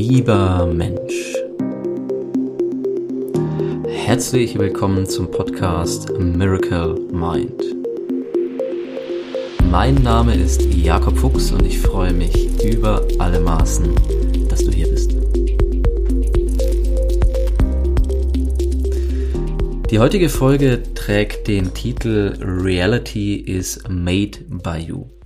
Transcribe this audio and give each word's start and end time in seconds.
Lieber 0.00 0.64
Mensch, 0.72 1.34
herzlich 3.88 4.56
willkommen 4.56 5.06
zum 5.06 5.28
Podcast 5.28 6.16
Miracle 6.16 6.94
Mind. 7.10 7.60
Mein 9.68 9.96
Name 9.96 10.36
ist 10.36 10.72
Jakob 10.72 11.18
Fuchs 11.18 11.50
und 11.50 11.66
ich 11.66 11.80
freue 11.80 12.12
mich 12.12 12.32
über 12.64 13.04
alle 13.18 13.40
Maßen, 13.40 13.92
dass 14.48 14.64
du 14.64 14.70
hier 14.70 14.86
bist. 14.86 15.16
Die 19.90 19.98
heutige 19.98 20.28
Folge 20.28 20.80
trägt 20.94 21.48
den 21.48 21.74
Titel 21.74 22.36
Reality 22.40 23.34
is 23.34 23.82
Made 23.88 24.38
by 24.48 24.78
You. 24.78 25.17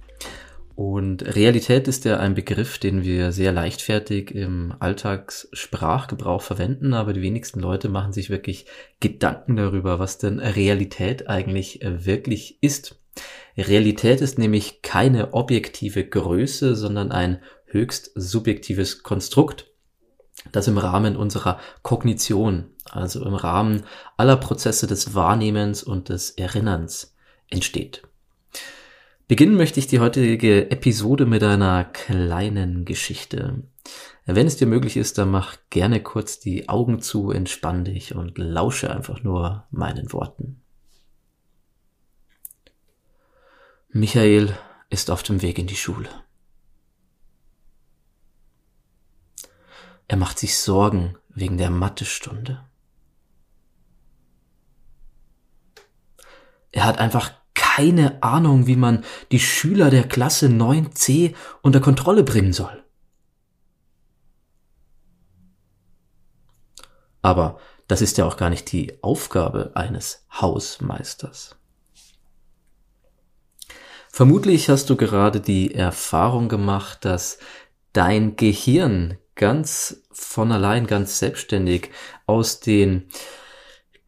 Und 1.13 1.37
Realität 1.37 1.89
ist 1.89 2.07
ja 2.07 2.17
ein 2.17 2.33
Begriff, 2.33 2.79
den 2.79 3.03
wir 3.03 3.33
sehr 3.33 3.53
leichtfertig 3.53 4.35
im 4.35 4.73
Alltagssprachgebrauch 4.79 6.41
verwenden, 6.41 6.95
aber 6.95 7.13
die 7.13 7.21
wenigsten 7.21 7.61
Leute 7.61 7.91
machen 7.91 8.15
sich 8.15 8.31
wirklich 8.31 8.65
Gedanken 8.99 9.57
darüber, 9.57 9.99
was 9.99 10.17
denn 10.17 10.39
Realität 10.39 11.29
eigentlich 11.29 11.83
äh, 11.83 12.07
wirklich 12.07 12.63
ist. 12.63 12.99
Realität 13.59 14.23
ist 14.23 14.39
nämlich 14.39 14.81
keine 14.81 15.35
objektive 15.35 16.03
Größe, 16.03 16.75
sondern 16.77 17.13
ein 17.13 17.43
höchst 17.67 18.13
subjektives 18.15 19.03
Konstrukt, 19.03 19.67
das 20.51 20.67
im 20.67 20.79
Rahmen 20.79 21.17
unserer 21.17 21.61
Kognition, 21.83 22.71
also 22.91 23.23
im 23.23 23.35
Rahmen 23.35 23.83
aller 24.17 24.39
Prozesse 24.39 24.87
des 24.87 25.15
Wahrnehmens 25.15 25.83
und 25.83 26.09
des 26.09 26.31
Erinnerns 26.31 27.15
entsteht. 27.51 28.01
Beginnen 29.33 29.57
möchte 29.57 29.81
ich 29.81 29.87
die 29.87 29.99
heutige 29.99 30.71
Episode 30.71 31.25
mit 31.25 31.43
einer 31.43 31.87
kleinen 31.87 32.85
Geschichte. 32.85 33.63
Wenn 34.27 34.47
es 34.47 34.59
dir 34.59 34.67
möglich 34.67 34.99
ist, 34.99 35.17
dann 35.17 35.31
mach 35.31 35.57
gerne 35.71 36.03
kurz 36.03 36.39
die 36.39 36.69
Augen 36.69 37.01
zu, 37.01 37.31
entspann 37.31 37.87
dich 37.87 38.15
und 38.15 38.37
lausche 38.37 38.95
einfach 38.95 39.23
nur 39.23 39.67
meinen 39.71 40.13
Worten. 40.13 40.61
Michael 43.89 44.55
ist 44.91 45.11
auf 45.11 45.23
dem 45.23 45.41
Weg 45.41 45.59
in 45.59 45.67
die 45.67 45.77
Schule. 45.77 46.11
Er 50.09 50.19
macht 50.19 50.39
sich 50.39 50.59
Sorgen 50.59 51.17
wegen 51.31 51.57
der 51.57 51.71
Mathestunde. 51.71 52.63
Er 56.71 56.85
hat 56.85 56.99
einfach 56.99 57.42
keine 57.55 58.23
Ahnung, 58.23 58.67
wie 58.67 58.77
man 58.77 59.05
die 59.31 59.41
Schüler 59.41 59.91
der 59.91 60.05
Klasse 60.05 60.47
9c 60.47 61.35
unter 61.63 61.81
Kontrolle 61.81 62.23
bringen 62.23 62.53
soll. 62.53 62.83
Aber 67.23 67.59
das 67.89 68.03
ist 68.03 68.19
ja 68.19 68.27
auch 68.27 68.37
gar 68.37 68.51
nicht 68.51 68.73
die 68.73 69.03
Aufgabe 69.03 69.73
eines 69.75 70.27
Hausmeisters. 70.41 71.57
Vermutlich 74.09 74.69
hast 74.69 74.91
du 74.91 74.97
gerade 74.97 75.41
die 75.41 75.75
Erfahrung 75.75 76.49
gemacht, 76.49 77.05
dass 77.05 77.39
dein 77.93 78.37
Gehirn 78.37 79.17
ganz 79.35 80.03
von 80.11 80.53
allein, 80.53 80.87
ganz 80.87 81.19
selbstständig 81.19 81.91
aus 82.27 82.61
den 82.61 83.09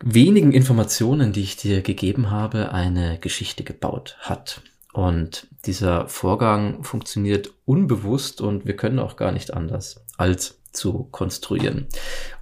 wenigen 0.02 0.52
Informationen, 0.52 1.32
die 1.32 1.42
ich 1.42 1.56
dir 1.56 1.82
gegeben 1.82 2.30
habe, 2.30 2.72
eine 2.72 3.18
Geschichte 3.18 3.64
gebaut 3.64 4.16
hat. 4.20 4.62
Und 4.92 5.48
dieser 5.66 6.08
Vorgang 6.08 6.84
funktioniert 6.84 7.52
unbewusst 7.64 8.40
und 8.40 8.64
wir 8.66 8.76
können 8.76 8.98
auch 8.98 9.16
gar 9.16 9.32
nicht 9.32 9.52
anders 9.52 10.04
als 10.16 10.60
zu 10.72 11.04
konstruieren. 11.10 11.86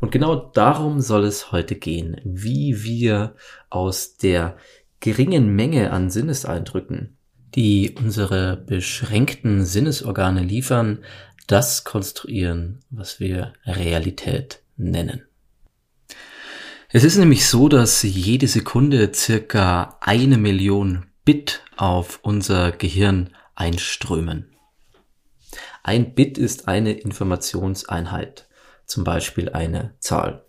Und 0.00 0.12
genau 0.12 0.37
darum 0.37 1.00
soll 1.00 1.25
es 1.25 1.53
heute 1.53 1.76
gehen, 1.76 2.21
wie 2.25 2.82
wir 2.82 3.34
aus 3.71 4.16
der 4.16 4.56
geringen 5.00 5.55
Menge 5.55 5.93
an 5.93 6.10
Sinneseindrücken, 6.10 7.16
die 7.55 7.94
unsere 7.99 8.56
beschränkten 8.56 9.65
Sinnesorgane 9.65 10.43
liefern, 10.43 11.05
das 11.47 11.84
konstruieren, 11.84 12.81
was 12.91 13.21
wir 13.21 13.53
Realität 13.66 14.60
nennen. 14.76 15.22
Es 16.94 17.04
ist 17.04 17.16
nämlich 17.16 17.47
so, 17.47 17.70
dass 17.70 18.03
jede 18.03 18.47
Sekunde 18.47 19.12
circa 19.14 19.97
eine 20.03 20.36
Million 20.36 21.06
Bit 21.25 21.62
auf 21.78 22.20
unser 22.22 22.70
Gehirn 22.70 23.30
einströmen. 23.54 24.54
Ein 25.82 26.14
Bit 26.14 26.36
ist 26.36 26.69
eine 26.69 26.92
Informationseinheit, 26.92 28.47
zum 28.84 29.04
Beispiel 29.04 29.48
eine 29.48 29.94
Zahl. 30.00 30.44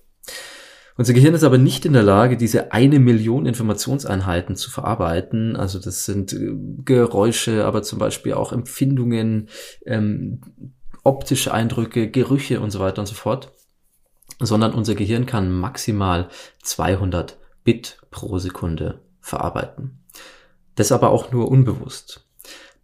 Unser 0.98 1.14
Gehirn 1.14 1.34
ist 1.34 1.46
aber 1.46 1.58
nicht 1.58 1.86
in 1.86 1.94
der 1.94 2.04
Lage, 2.04 2.36
diese 2.36 2.74
eine 2.74 3.00
Million 3.00 3.46
Informationseinheiten 3.46 4.58
zu 4.58 4.70
verarbeiten. 4.70 5.56
Also 5.56 5.80
das 5.80 6.04
sind 6.04 6.34
äh, 6.34 6.52
Geräusche, 6.84 7.64
aber 7.64 7.84
zum 7.84 8.00
Beispiel 8.00 8.34
auch 8.34 8.52
Empfindungen, 8.52 9.48
ähm, 9.86 10.42
optische 11.06 11.54
Eindrücke, 11.54 12.12
Gerüche 12.12 12.60
und 12.60 12.72
so 12.72 12.82
weiter 12.82 13.00
und 13.00 13.08
so 13.08 13.16
fort 13.16 13.54
sondern 14.46 14.74
unser 14.74 14.96
Gehirn 14.96 15.26
kann 15.26 15.52
maximal 15.52 16.30
200 16.62 17.38
Bit 17.64 18.00
pro 18.12 18.40
Sekunde 18.40 19.00
verarbeiten. 19.22 20.00
Das 20.76 20.92
aber 20.92 21.12
auch 21.12 21.32
nur 21.32 21.50
unbewusst. 21.50 22.28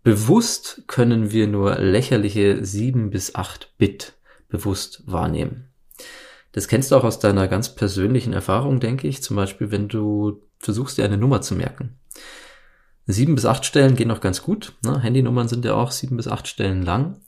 Bewusst 0.04 0.84
können 0.88 1.32
wir 1.32 1.48
nur 1.48 1.76
lächerliche 1.76 2.64
7 2.64 3.10
bis 3.10 3.36
8 3.36 3.78
Bit 3.78 4.14
bewusst 4.48 5.04
wahrnehmen. 5.06 5.70
Das 6.52 6.68
kennst 6.68 6.92
du 6.92 6.96
auch 6.96 7.04
aus 7.04 7.20
deiner 7.20 7.48
ganz 7.48 7.76
persönlichen 7.76 8.34
Erfahrung, 8.34 8.80
denke 8.80 9.08
ich. 9.08 9.22
Zum 9.22 9.36
Beispiel, 9.36 9.72
wenn 9.72 9.88
du 9.88 10.42
versuchst, 10.60 10.98
dir 10.98 11.06
eine 11.06 11.18
Nummer 11.18 11.42
zu 11.42 11.56
merken. 11.56 12.00
Sieben 13.06 13.36
bis 13.36 13.46
acht 13.46 13.66
Stellen 13.66 13.96
gehen 13.96 14.08
noch 14.08 14.22
ganz 14.22 14.44
gut. 14.44 14.74
Ne? 14.84 15.02
Handynummern 15.02 15.48
sind 15.48 15.66
ja 15.66 15.74
auch 15.74 15.92
sieben 15.92 16.18
bis 16.18 16.28
acht 16.28 16.48
Stellen 16.48 16.84
lang. 16.84 17.22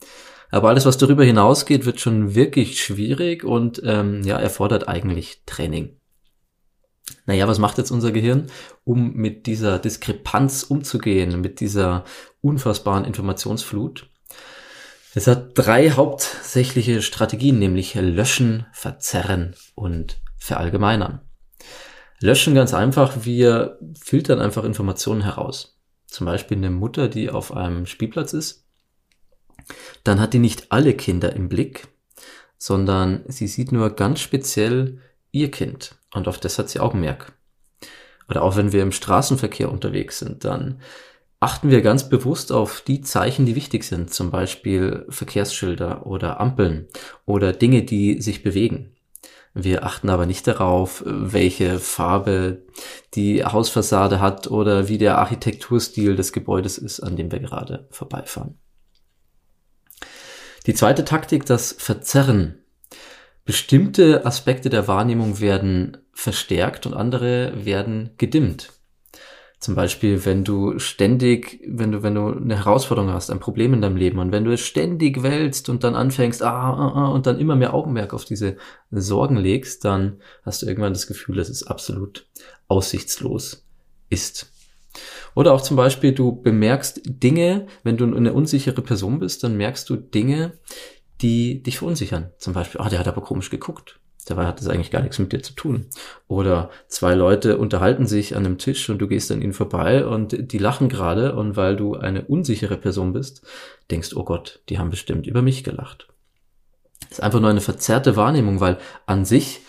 Aber 0.52 0.68
alles, 0.68 0.84
was 0.84 0.98
darüber 0.98 1.24
hinausgeht, 1.24 1.86
wird 1.86 1.98
schon 1.98 2.34
wirklich 2.34 2.82
schwierig 2.82 3.42
und 3.42 3.80
ähm, 3.86 4.22
ja, 4.22 4.38
erfordert 4.38 4.86
eigentlich 4.86 5.44
Training. 5.46 5.96
Naja, 7.24 7.48
was 7.48 7.58
macht 7.58 7.78
jetzt 7.78 7.90
unser 7.90 8.12
Gehirn, 8.12 8.48
um 8.84 9.14
mit 9.14 9.46
dieser 9.46 9.78
Diskrepanz 9.78 10.62
umzugehen, 10.62 11.40
mit 11.40 11.60
dieser 11.60 12.04
unfassbaren 12.42 13.06
Informationsflut? 13.06 14.10
Es 15.14 15.26
hat 15.26 15.52
drei 15.54 15.90
hauptsächliche 15.90 17.00
Strategien, 17.00 17.58
nämlich 17.58 17.94
löschen, 17.94 18.66
verzerren 18.72 19.54
und 19.74 20.20
verallgemeinern. 20.36 21.22
Löschen 22.20 22.54
ganz 22.54 22.74
einfach, 22.74 23.24
wir 23.24 23.78
filtern 23.98 24.38
einfach 24.38 24.64
Informationen 24.64 25.22
heraus. 25.22 25.80
Zum 26.06 26.26
Beispiel 26.26 26.58
eine 26.58 26.70
Mutter, 26.70 27.08
die 27.08 27.30
auf 27.30 27.56
einem 27.56 27.86
Spielplatz 27.86 28.34
ist 28.34 28.62
dann 30.04 30.20
hat 30.20 30.34
die 30.34 30.38
nicht 30.38 30.70
alle 30.70 30.94
Kinder 30.94 31.32
im 31.34 31.48
Blick, 31.48 31.88
sondern 32.58 33.24
sie 33.26 33.46
sieht 33.46 33.72
nur 33.72 33.90
ganz 33.90 34.20
speziell 34.20 34.98
ihr 35.30 35.50
Kind 35.50 35.96
und 36.14 36.28
auf 36.28 36.38
das 36.38 36.58
hat 36.58 36.68
sie 36.68 36.80
Augenmerk. 36.80 37.32
Oder 38.28 38.42
auch 38.42 38.56
wenn 38.56 38.72
wir 38.72 38.82
im 38.82 38.92
Straßenverkehr 38.92 39.70
unterwegs 39.70 40.18
sind, 40.18 40.44
dann 40.44 40.80
achten 41.40 41.70
wir 41.70 41.82
ganz 41.82 42.08
bewusst 42.08 42.52
auf 42.52 42.82
die 42.86 43.00
Zeichen, 43.00 43.46
die 43.46 43.56
wichtig 43.56 43.84
sind, 43.84 44.14
zum 44.14 44.30
Beispiel 44.30 45.04
Verkehrsschilder 45.08 46.06
oder 46.06 46.40
Ampeln 46.40 46.86
oder 47.26 47.52
Dinge, 47.52 47.82
die 47.82 48.22
sich 48.22 48.42
bewegen. 48.42 48.94
Wir 49.54 49.84
achten 49.84 50.08
aber 50.08 50.24
nicht 50.24 50.46
darauf, 50.46 51.02
welche 51.04 51.78
Farbe 51.78 52.62
die 53.14 53.44
Hausfassade 53.44 54.20
hat 54.20 54.46
oder 54.46 54.88
wie 54.88 54.98
der 54.98 55.18
Architekturstil 55.18 56.16
des 56.16 56.32
Gebäudes 56.32 56.78
ist, 56.78 57.00
an 57.00 57.16
dem 57.16 57.30
wir 57.30 57.40
gerade 57.40 57.86
vorbeifahren. 57.90 58.61
Die 60.66 60.74
zweite 60.74 61.04
Taktik, 61.04 61.44
das 61.44 61.72
Verzerren. 61.72 62.62
Bestimmte 63.44 64.24
Aspekte 64.24 64.70
der 64.70 64.86
Wahrnehmung 64.86 65.40
werden 65.40 65.96
verstärkt 66.12 66.86
und 66.86 66.94
andere 66.94 67.64
werden 67.64 68.10
gedimmt. 68.16 68.72
Zum 69.58 69.74
Beispiel, 69.74 70.24
wenn 70.24 70.44
du 70.44 70.78
ständig, 70.78 71.60
wenn 71.66 71.90
du, 71.90 72.02
wenn 72.04 72.14
du 72.14 72.28
eine 72.32 72.56
Herausforderung 72.56 73.10
hast, 73.10 73.30
ein 73.30 73.40
Problem 73.40 73.74
in 73.74 73.80
deinem 73.80 73.96
Leben 73.96 74.18
und 74.18 74.30
wenn 74.30 74.44
du 74.44 74.52
es 74.52 74.60
ständig 74.60 75.24
wälzt 75.24 75.68
und 75.68 75.82
dann 75.82 75.96
anfängst, 75.96 76.42
ah, 76.42 76.72
ah, 76.72 76.92
ah, 76.94 77.08
und 77.08 77.26
dann 77.26 77.40
immer 77.40 77.56
mehr 77.56 77.74
Augenmerk 77.74 78.14
auf 78.14 78.24
diese 78.24 78.56
Sorgen 78.90 79.36
legst, 79.36 79.84
dann 79.84 80.20
hast 80.44 80.62
du 80.62 80.66
irgendwann 80.66 80.92
das 80.92 81.08
Gefühl, 81.08 81.36
dass 81.36 81.48
es 81.48 81.66
absolut 81.66 82.26
aussichtslos 82.68 83.66
ist. 84.10 84.51
Oder 85.34 85.52
auch 85.52 85.62
zum 85.62 85.76
Beispiel, 85.76 86.12
du 86.12 86.40
bemerkst 86.42 87.02
Dinge, 87.04 87.66
wenn 87.82 87.96
du 87.96 88.04
eine 88.04 88.32
unsichere 88.32 88.82
Person 88.82 89.18
bist, 89.18 89.42
dann 89.44 89.56
merkst 89.56 89.88
du 89.88 89.96
Dinge, 89.96 90.58
die 91.20 91.62
dich 91.62 91.78
verunsichern. 91.78 92.30
Zum 92.38 92.52
Beispiel, 92.52 92.80
ah, 92.80 92.88
der 92.88 92.98
hat 92.98 93.08
aber 93.08 93.22
komisch 93.22 93.50
geguckt. 93.50 94.00
Dabei 94.26 94.46
hat 94.46 94.60
das 94.60 94.68
eigentlich 94.68 94.92
gar 94.92 95.02
nichts 95.02 95.18
mit 95.18 95.32
dir 95.32 95.42
zu 95.42 95.54
tun. 95.54 95.86
Oder 96.28 96.70
zwei 96.86 97.14
Leute 97.14 97.58
unterhalten 97.58 98.06
sich 98.06 98.36
an 98.36 98.46
einem 98.46 98.58
Tisch 98.58 98.88
und 98.88 98.98
du 98.98 99.08
gehst 99.08 99.32
an 99.32 99.42
ihnen 99.42 99.52
vorbei 99.52 100.06
und 100.06 100.52
die 100.52 100.58
lachen 100.58 100.88
gerade 100.88 101.34
und 101.34 101.56
weil 101.56 101.76
du 101.76 101.96
eine 101.96 102.22
unsichere 102.22 102.76
Person 102.76 103.12
bist, 103.12 103.42
denkst, 103.90 104.14
oh 104.14 104.24
Gott, 104.24 104.62
die 104.68 104.78
haben 104.78 104.90
bestimmt 104.90 105.26
über 105.26 105.42
mich 105.42 105.64
gelacht. 105.64 106.08
ist 107.10 107.22
einfach 107.22 107.40
nur 107.40 107.50
eine 107.50 107.60
verzerrte 107.60 108.14
Wahrnehmung, 108.16 108.60
weil 108.60 108.78
an 109.06 109.24
sich 109.24 109.60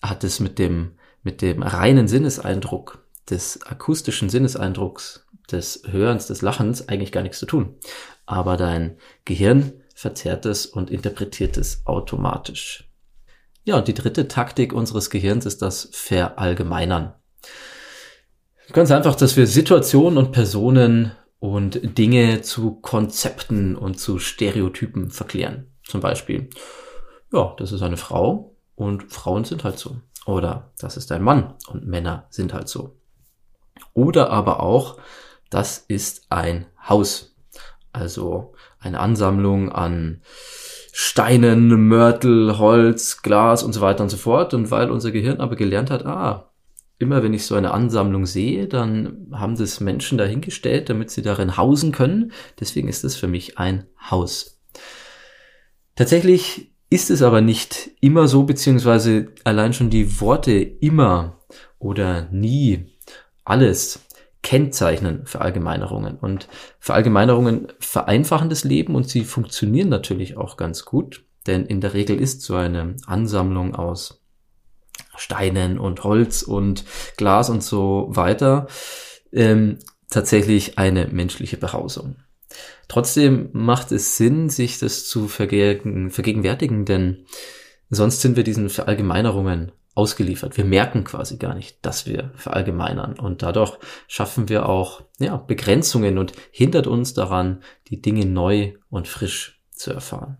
hat 0.00 0.24
es 0.24 0.40
mit 0.40 0.58
dem, 0.58 0.92
mit 1.22 1.42
dem 1.42 1.62
reinen 1.62 2.08
Sinneseindruck, 2.08 3.01
des 3.30 3.62
akustischen 3.62 4.28
Sinneseindrucks, 4.28 5.26
des 5.50 5.82
Hörens, 5.86 6.26
des 6.26 6.42
Lachens 6.42 6.88
eigentlich 6.88 7.12
gar 7.12 7.22
nichts 7.22 7.38
zu 7.38 7.46
tun. 7.46 7.76
Aber 8.26 8.56
dein 8.56 8.96
Gehirn 9.24 9.72
verzerrt 9.94 10.46
es 10.46 10.66
und 10.66 10.90
interpretiert 10.90 11.56
es 11.56 11.82
automatisch. 11.86 12.88
Ja, 13.64 13.76
und 13.76 13.86
die 13.86 13.94
dritte 13.94 14.26
Taktik 14.28 14.72
unseres 14.72 15.10
Gehirns 15.10 15.46
ist 15.46 15.62
das 15.62 15.88
Verallgemeinern. 15.92 17.14
Ganz 18.72 18.90
einfach, 18.90 19.14
dass 19.14 19.36
wir 19.36 19.46
Situationen 19.46 20.18
und 20.18 20.32
Personen 20.32 21.12
und 21.38 21.98
Dinge 21.98 22.42
zu 22.42 22.76
Konzepten 22.80 23.76
und 23.76 23.98
zu 24.00 24.18
Stereotypen 24.18 25.10
verklären. 25.10 25.72
Zum 25.84 26.00
Beispiel, 26.00 26.48
ja, 27.32 27.54
das 27.58 27.72
ist 27.72 27.82
eine 27.82 27.96
Frau 27.96 28.56
und 28.74 29.12
Frauen 29.12 29.44
sind 29.44 29.64
halt 29.64 29.78
so. 29.78 29.96
Oder 30.26 30.72
das 30.78 30.96
ist 30.96 31.10
ein 31.12 31.22
Mann 31.22 31.54
und 31.68 31.86
Männer 31.86 32.26
sind 32.30 32.54
halt 32.54 32.68
so. 32.68 32.96
Oder 33.94 34.30
aber 34.30 34.60
auch, 34.60 34.98
das 35.50 35.78
ist 35.78 36.26
ein 36.30 36.66
Haus. 36.88 37.36
Also 37.92 38.54
eine 38.78 39.00
Ansammlung 39.00 39.70
an 39.70 40.22
Steinen, 40.92 41.88
Mörtel, 41.88 42.58
Holz, 42.58 43.22
Glas 43.22 43.62
und 43.62 43.72
so 43.72 43.80
weiter 43.80 44.02
und 44.02 44.10
so 44.10 44.16
fort. 44.16 44.54
Und 44.54 44.70
weil 44.70 44.90
unser 44.90 45.10
Gehirn 45.10 45.40
aber 45.40 45.56
gelernt 45.56 45.90
hat, 45.90 46.04
ah, 46.06 46.52
immer 46.98 47.22
wenn 47.22 47.34
ich 47.34 47.44
so 47.44 47.54
eine 47.54 47.72
Ansammlung 47.72 48.26
sehe, 48.26 48.68
dann 48.68 49.28
haben 49.32 49.56
das 49.56 49.80
Menschen 49.80 50.18
dahingestellt, 50.18 50.88
damit 50.88 51.10
sie 51.10 51.22
darin 51.22 51.56
hausen 51.56 51.92
können. 51.92 52.32
Deswegen 52.60 52.88
ist 52.88 53.04
es 53.04 53.16
für 53.16 53.28
mich 53.28 53.58
ein 53.58 53.86
Haus. 54.10 54.60
Tatsächlich 55.96 56.72
ist 56.90 57.10
es 57.10 57.22
aber 57.22 57.40
nicht 57.40 57.90
immer 58.00 58.28
so, 58.28 58.44
beziehungsweise 58.44 59.32
allein 59.44 59.72
schon 59.72 59.90
die 59.90 60.20
Worte 60.20 60.52
immer 60.52 61.40
oder 61.78 62.28
nie, 62.30 62.91
alles 63.44 64.00
kennzeichnen 64.42 65.26
Verallgemeinerungen. 65.26 66.16
Und 66.16 66.48
Verallgemeinerungen 66.80 67.68
vereinfachen 67.78 68.50
das 68.50 68.64
Leben 68.64 68.94
und 68.94 69.08
sie 69.08 69.24
funktionieren 69.24 69.88
natürlich 69.88 70.36
auch 70.36 70.56
ganz 70.56 70.84
gut, 70.84 71.24
denn 71.46 71.64
in 71.66 71.80
der 71.80 71.94
Regel 71.94 72.20
ist 72.20 72.42
so 72.42 72.56
eine 72.56 72.96
Ansammlung 73.06 73.74
aus 73.74 74.20
Steinen 75.16 75.78
und 75.78 76.04
Holz 76.04 76.42
und 76.42 76.84
Glas 77.16 77.50
und 77.50 77.62
so 77.62 78.08
weiter 78.10 78.66
ähm, 79.32 79.78
tatsächlich 80.10 80.78
eine 80.78 81.06
menschliche 81.08 81.56
Behausung. 81.56 82.16
Trotzdem 82.88 83.48
macht 83.52 83.92
es 83.92 84.16
Sinn, 84.16 84.50
sich 84.50 84.78
das 84.78 85.06
zu 85.08 85.28
vergegenwärtigen, 85.28 86.84
denn 86.84 87.24
sonst 87.88 88.20
sind 88.20 88.36
wir 88.36 88.44
diesen 88.44 88.68
Verallgemeinerungen 88.68 89.72
ausgeliefert. 89.94 90.56
Wir 90.56 90.64
merken 90.64 91.04
quasi 91.04 91.36
gar 91.36 91.54
nicht, 91.54 91.78
dass 91.82 92.06
wir 92.06 92.30
verallgemeinern. 92.34 93.18
Und 93.18 93.42
dadurch 93.42 93.78
schaffen 94.08 94.48
wir 94.48 94.68
auch 94.68 95.02
ja, 95.18 95.36
Begrenzungen 95.36 96.18
und 96.18 96.32
hindert 96.50 96.86
uns 96.86 97.14
daran, 97.14 97.62
die 97.88 98.00
Dinge 98.00 98.24
neu 98.24 98.74
und 98.88 99.08
frisch 99.08 99.60
zu 99.70 99.92
erfahren. 99.92 100.38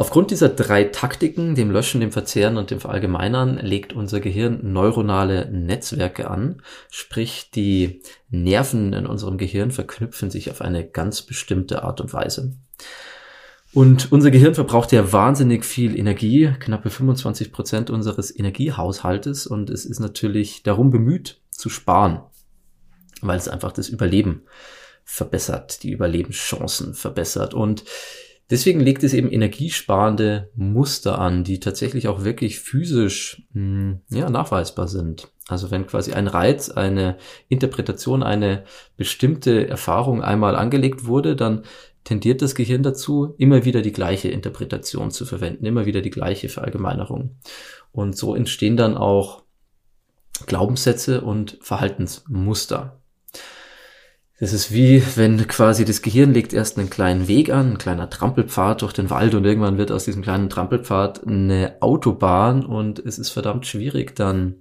Aufgrund 0.00 0.30
dieser 0.30 0.48
drei 0.48 0.84
Taktiken, 0.84 1.54
dem 1.54 1.70
Löschen, 1.70 2.00
dem 2.00 2.10
Verzehren 2.10 2.56
und 2.56 2.70
dem 2.70 2.80
Verallgemeinern, 2.80 3.58
legt 3.58 3.92
unser 3.92 4.20
Gehirn 4.20 4.72
neuronale 4.72 5.50
Netzwerke 5.50 6.30
an, 6.30 6.62
sprich 6.90 7.50
die 7.50 8.00
Nerven 8.30 8.94
in 8.94 9.06
unserem 9.06 9.36
Gehirn 9.36 9.70
verknüpfen 9.70 10.30
sich 10.30 10.50
auf 10.50 10.62
eine 10.62 10.88
ganz 10.88 11.20
bestimmte 11.20 11.82
Art 11.82 12.00
und 12.00 12.14
Weise. 12.14 12.54
Und 13.72 14.10
unser 14.10 14.30
Gehirn 14.32 14.54
verbraucht 14.54 14.90
ja 14.90 15.12
wahnsinnig 15.12 15.64
viel 15.64 15.96
Energie, 15.96 16.52
knappe 16.58 16.90
25 16.90 17.52
Prozent 17.52 17.90
unseres 17.90 18.36
Energiehaushaltes. 18.36 19.46
Und 19.46 19.70
es 19.70 19.84
ist 19.84 20.00
natürlich 20.00 20.62
darum 20.64 20.90
bemüht 20.90 21.40
zu 21.50 21.68
sparen, 21.68 22.20
weil 23.20 23.38
es 23.38 23.48
einfach 23.48 23.70
das 23.72 23.88
Überleben 23.88 24.42
verbessert, 25.04 25.82
die 25.84 25.92
Überlebenschancen 25.92 26.94
verbessert. 26.94 27.54
Und 27.54 27.84
deswegen 28.50 28.80
legt 28.80 29.04
es 29.04 29.14
eben 29.14 29.30
energiesparende 29.30 30.50
Muster 30.56 31.18
an, 31.20 31.44
die 31.44 31.60
tatsächlich 31.60 32.08
auch 32.08 32.24
wirklich 32.24 32.58
physisch 32.58 33.42
hm, 33.52 34.00
ja, 34.10 34.30
nachweisbar 34.30 34.88
sind. 34.88 35.28
Also 35.48 35.70
wenn 35.70 35.86
quasi 35.86 36.12
ein 36.12 36.28
Reiz, 36.28 36.70
eine 36.70 37.18
Interpretation, 37.48 38.22
eine 38.22 38.64
bestimmte 38.96 39.68
Erfahrung 39.68 40.22
einmal 40.22 40.54
angelegt 40.54 41.06
wurde, 41.06 41.34
dann 41.34 41.62
tendiert 42.04 42.42
das 42.42 42.54
Gehirn 42.54 42.82
dazu, 42.82 43.34
immer 43.38 43.64
wieder 43.64 43.82
die 43.82 43.92
gleiche 43.92 44.28
Interpretation 44.28 45.10
zu 45.10 45.26
verwenden, 45.26 45.66
immer 45.66 45.86
wieder 45.86 46.00
die 46.00 46.10
gleiche 46.10 46.48
Verallgemeinerung. 46.48 47.36
Und 47.92 48.16
so 48.16 48.34
entstehen 48.34 48.76
dann 48.76 48.96
auch 48.96 49.42
Glaubenssätze 50.46 51.20
und 51.20 51.58
Verhaltensmuster. 51.60 53.00
Das 54.38 54.54
ist 54.54 54.72
wie, 54.72 55.02
wenn 55.16 55.46
quasi 55.48 55.84
das 55.84 56.00
Gehirn 56.00 56.32
legt 56.32 56.54
erst 56.54 56.78
einen 56.78 56.88
kleinen 56.88 57.28
Weg 57.28 57.50
an, 57.50 57.72
ein 57.72 57.78
kleiner 57.78 58.08
Trampelpfad 58.08 58.80
durch 58.80 58.94
den 58.94 59.10
Wald 59.10 59.34
und 59.34 59.44
irgendwann 59.44 59.76
wird 59.76 59.92
aus 59.92 60.06
diesem 60.06 60.22
kleinen 60.22 60.48
Trampelpfad 60.48 61.26
eine 61.26 61.76
Autobahn 61.80 62.64
und 62.64 62.98
es 63.00 63.18
ist 63.18 63.28
verdammt 63.28 63.66
schwierig 63.66 64.16
dann, 64.16 64.54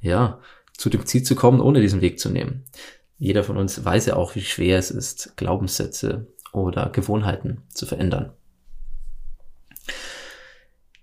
ja, 0.00 0.40
zu 0.78 0.88
dem 0.88 1.04
Ziel 1.04 1.24
zu 1.24 1.34
kommen, 1.34 1.60
ohne 1.60 1.82
diesen 1.82 2.00
Weg 2.00 2.18
zu 2.18 2.30
nehmen. 2.30 2.64
Jeder 3.18 3.44
von 3.44 3.58
uns 3.58 3.84
weiß 3.84 4.06
ja 4.06 4.16
auch, 4.16 4.34
wie 4.34 4.40
schwer 4.40 4.78
es 4.78 4.90
ist, 4.90 5.36
Glaubenssätze 5.36 6.26
oder 6.52 6.90
Gewohnheiten 6.90 7.62
zu 7.68 7.86
verändern. 7.86 8.32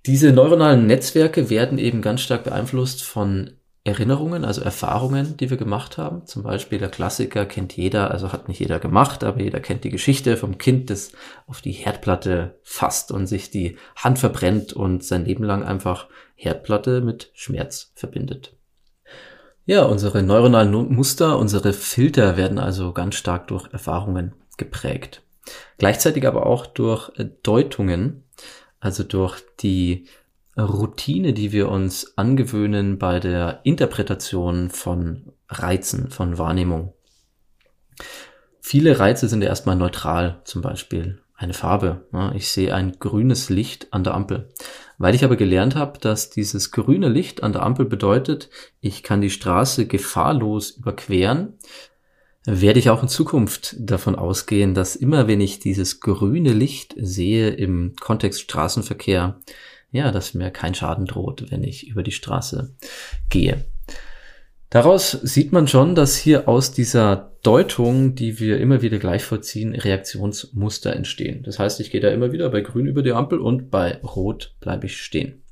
Diese 0.06 0.31
neuronalen 0.31 0.88
Netzwerke 0.88 1.50
werden 1.50 1.78
eben 1.78 2.01
ganz 2.01 2.22
stark 2.22 2.46
beeinflusst 2.46 3.04
von 3.04 3.51
Erinnerungen, 3.84 4.46
also 4.46 4.62
Erfahrungen, 4.62 5.38
die 5.38 5.50
wir 5.50 5.57
gemacht 5.57 5.98
haben. 5.98 6.25
Zum 6.25 6.44
Beispiel 6.44 6.80
der 6.80 6.90
Klassiker 6.90 7.46
kennt 7.46 7.75
jeder, 7.75 8.12
also 8.12 8.31
hat 8.31 8.48
nicht 8.48 8.60
jeder 8.60 8.80
gemacht, 8.80 9.24
aber 9.24 9.42
jeder 9.42 9.60
kennt 9.60 9.84
die 9.84 9.90
Geschichte 9.90 10.38
vom 10.38 10.57
Kind, 10.57 10.90
das 10.90 11.12
auf 11.48 11.62
die 11.62 11.72
Herdplatte 11.72 12.60
fasst 12.63 13.12
und 13.12 13.28
sich 13.28 13.51
die 13.51 13.78
Hand 13.96 14.19
verbrennt 14.19 14.74
und 14.74 15.04
sein 15.04 15.25
Leben 15.25 15.44
lang 15.44 15.63
einfach 15.63 16.07
Herdplatte 16.36 17.01
mit 17.01 17.31
Schmerz 17.34 17.92
verbindet. 17.96 18.56
Ja, 19.66 19.84
unsere 19.84 20.24
neuronalen 20.24 20.72
Muster, 20.94 21.38
unsere 21.38 21.74
Filter 21.74 22.38
werden 22.38 22.57
also 22.57 22.92
ganz 22.92 23.16
stark 23.16 23.48
durch 23.48 23.72
Erfahrungen 23.72 24.34
geprägt. 24.58 25.22
Gleichzeitig 25.77 26.27
aber 26.27 26.46
auch 26.46 26.65
durch 26.65 27.12
äh, 27.17 27.25
Deutungen, 27.43 28.24
also 28.79 29.03
durch 29.03 29.41
die 29.60 30.08
Routine, 30.58 31.34
die 31.34 31.51
wir 31.51 31.69
uns 31.69 32.17
angewöhnen 32.17 32.98
bei 32.98 33.19
der 33.19 33.62
Interpretation 33.63 34.69
von 34.69 35.31
Reizen, 35.48 36.10
von 36.10 36.38
Wahrnehmung. 36.38 36.93
Viele 38.62 39.00
Reize 39.00 39.27
sind 39.27 39.41
ja 39.41 39.50
erstmal 39.50 39.75
neutral, 39.75 40.41
zum 40.43 40.62
Beispiel 40.62 41.22
eine 41.36 41.53
Farbe. 41.53 42.05
Ich 42.36 42.50
sehe 42.50 42.75
ein 42.75 43.00
grünes 43.00 43.50
Licht 43.50 43.88
an 43.91 44.03
der 44.03 44.13
Ampel. 44.13 44.50
Weil 44.98 45.15
ich 45.15 45.24
aber 45.24 45.38
gelernt 45.38 45.75
habe, 45.75 45.98
dass 45.98 46.29
dieses 46.29 46.72
grüne 46.72 47.08
Licht 47.08 47.43
an 47.43 47.53
der 47.53 47.63
Ampel 47.63 47.86
bedeutet, 47.86 48.50
ich 48.81 49.03
kann 49.03 49.22
die 49.22 49.29
Straße 49.29 49.88
gefahrlos 49.88 50.72
überqueren, 50.72 51.58
werde 52.50 52.79
ich 52.79 52.89
auch 52.89 53.03
in 53.03 53.10
Zukunft 53.10 53.75
davon 53.77 54.15
ausgehen, 54.15 54.74
dass 54.74 54.96
immer 54.96 55.27
wenn 55.27 55.39
ich 55.39 55.60
dieses 55.60 56.00
grüne 56.00 56.51
Licht 56.51 56.96
sehe 56.98 57.50
im 57.50 57.94
Kontext 58.00 58.41
Straßenverkehr, 58.41 59.39
ja, 59.91 60.12
dass 60.12 60.34
mir 60.34 60.50
kein 60.50 60.74
Schaden 60.74 61.06
droht, 61.06 61.51
wenn 61.51 61.63
ich 61.63 61.88
über 61.88 62.01
die 62.01 62.12
Straße 62.12 62.75
gehe. 63.29 63.65
Daraus 64.70 65.12
sieht 65.12 65.51
man 65.51 65.68
schon, 65.68 65.96
dass 65.96 66.15
hier 66.15 66.48
aus 66.48 66.72
dieser 66.72 67.34
Deutung, 67.41 68.15
die 68.15 68.39
wir 68.39 68.60
immer 68.60 68.82
wieder 68.82 69.00
gleich 69.00 69.24
vollziehen, 69.24 69.74
Reaktionsmuster 69.74 70.96
entstehen. 70.96 71.44
Das 71.44 71.58
heißt, 71.58 71.79
ich 71.79 71.89
gehe 71.91 72.01
da 72.01 72.10
immer 72.10 72.32
wieder 72.32 72.50
bei 72.50 72.62
grün 72.62 72.86
über 72.86 73.01
die 73.01 73.13
Ampel 73.13 73.39
und 73.39 73.72
bei 73.72 74.00
rot 74.01 74.56
bleibe 74.60 74.88
ich 74.88 74.98
stehen. 74.98 75.44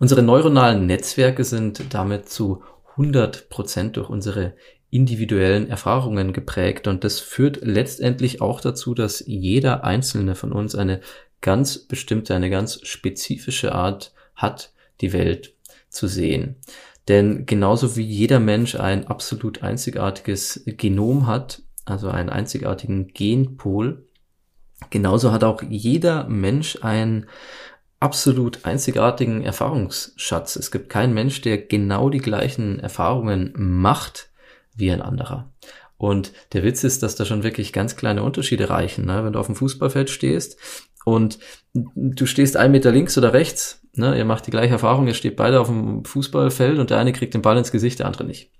Unsere 0.00 0.22
neuronalen 0.22 0.86
Netzwerke 0.86 1.44
sind 1.44 1.94
damit 1.94 2.28
zu 2.28 2.62
100 2.92 3.48
Prozent 3.48 3.96
durch 3.96 4.08
unsere 4.08 4.54
individuellen 4.94 5.68
Erfahrungen 5.68 6.32
geprägt 6.32 6.86
und 6.86 7.02
das 7.02 7.18
führt 7.18 7.58
letztendlich 7.62 8.40
auch 8.40 8.60
dazu, 8.60 8.94
dass 8.94 9.24
jeder 9.26 9.82
einzelne 9.82 10.36
von 10.36 10.52
uns 10.52 10.76
eine 10.76 11.00
ganz 11.40 11.78
bestimmte, 11.78 12.32
eine 12.32 12.48
ganz 12.48 12.78
spezifische 12.86 13.74
Art 13.74 14.14
hat, 14.36 14.72
die 15.00 15.12
Welt 15.12 15.54
zu 15.88 16.06
sehen. 16.06 16.54
Denn 17.08 17.44
genauso 17.44 17.96
wie 17.96 18.04
jeder 18.04 18.38
Mensch 18.38 18.76
ein 18.76 19.08
absolut 19.08 19.64
einzigartiges 19.64 20.62
Genom 20.64 21.26
hat, 21.26 21.62
also 21.84 22.08
einen 22.08 22.30
einzigartigen 22.30 23.08
Genpol, 23.08 24.06
genauso 24.90 25.32
hat 25.32 25.42
auch 25.42 25.60
jeder 25.68 26.28
Mensch 26.28 26.78
einen 26.82 27.26
absolut 27.98 28.64
einzigartigen 28.64 29.42
Erfahrungsschatz. 29.42 30.54
Es 30.54 30.70
gibt 30.70 30.88
keinen 30.88 31.14
Mensch, 31.14 31.40
der 31.40 31.58
genau 31.58 32.10
die 32.10 32.18
gleichen 32.18 32.78
Erfahrungen 32.78 33.52
macht 33.56 34.30
wie 34.74 34.90
ein 34.90 35.02
anderer. 35.02 35.52
Und 35.96 36.32
der 36.52 36.64
Witz 36.64 36.84
ist, 36.84 37.02
dass 37.02 37.16
da 37.16 37.24
schon 37.24 37.44
wirklich 37.44 37.72
ganz 37.72 37.96
kleine 37.96 38.22
Unterschiede 38.22 38.68
reichen. 38.68 39.06
Ne? 39.06 39.24
Wenn 39.24 39.32
du 39.32 39.38
auf 39.38 39.46
dem 39.46 39.54
Fußballfeld 39.54 40.10
stehst 40.10 40.58
und 41.04 41.38
du 41.72 42.26
stehst 42.26 42.56
ein 42.56 42.72
Meter 42.72 42.90
links 42.90 43.16
oder 43.16 43.32
rechts, 43.32 43.80
ne, 43.94 44.16
ihr 44.16 44.24
macht 44.24 44.46
die 44.46 44.50
gleiche 44.50 44.72
Erfahrung, 44.72 45.06
ihr 45.06 45.14
steht 45.14 45.36
beide 45.36 45.60
auf 45.60 45.68
dem 45.68 46.04
Fußballfeld 46.04 46.78
und 46.78 46.90
der 46.90 46.98
eine 46.98 47.12
kriegt 47.12 47.34
den 47.34 47.42
Ball 47.42 47.56
ins 47.56 47.72
Gesicht, 47.72 48.00
der 48.00 48.06
andere 48.06 48.24
nicht. 48.24 48.50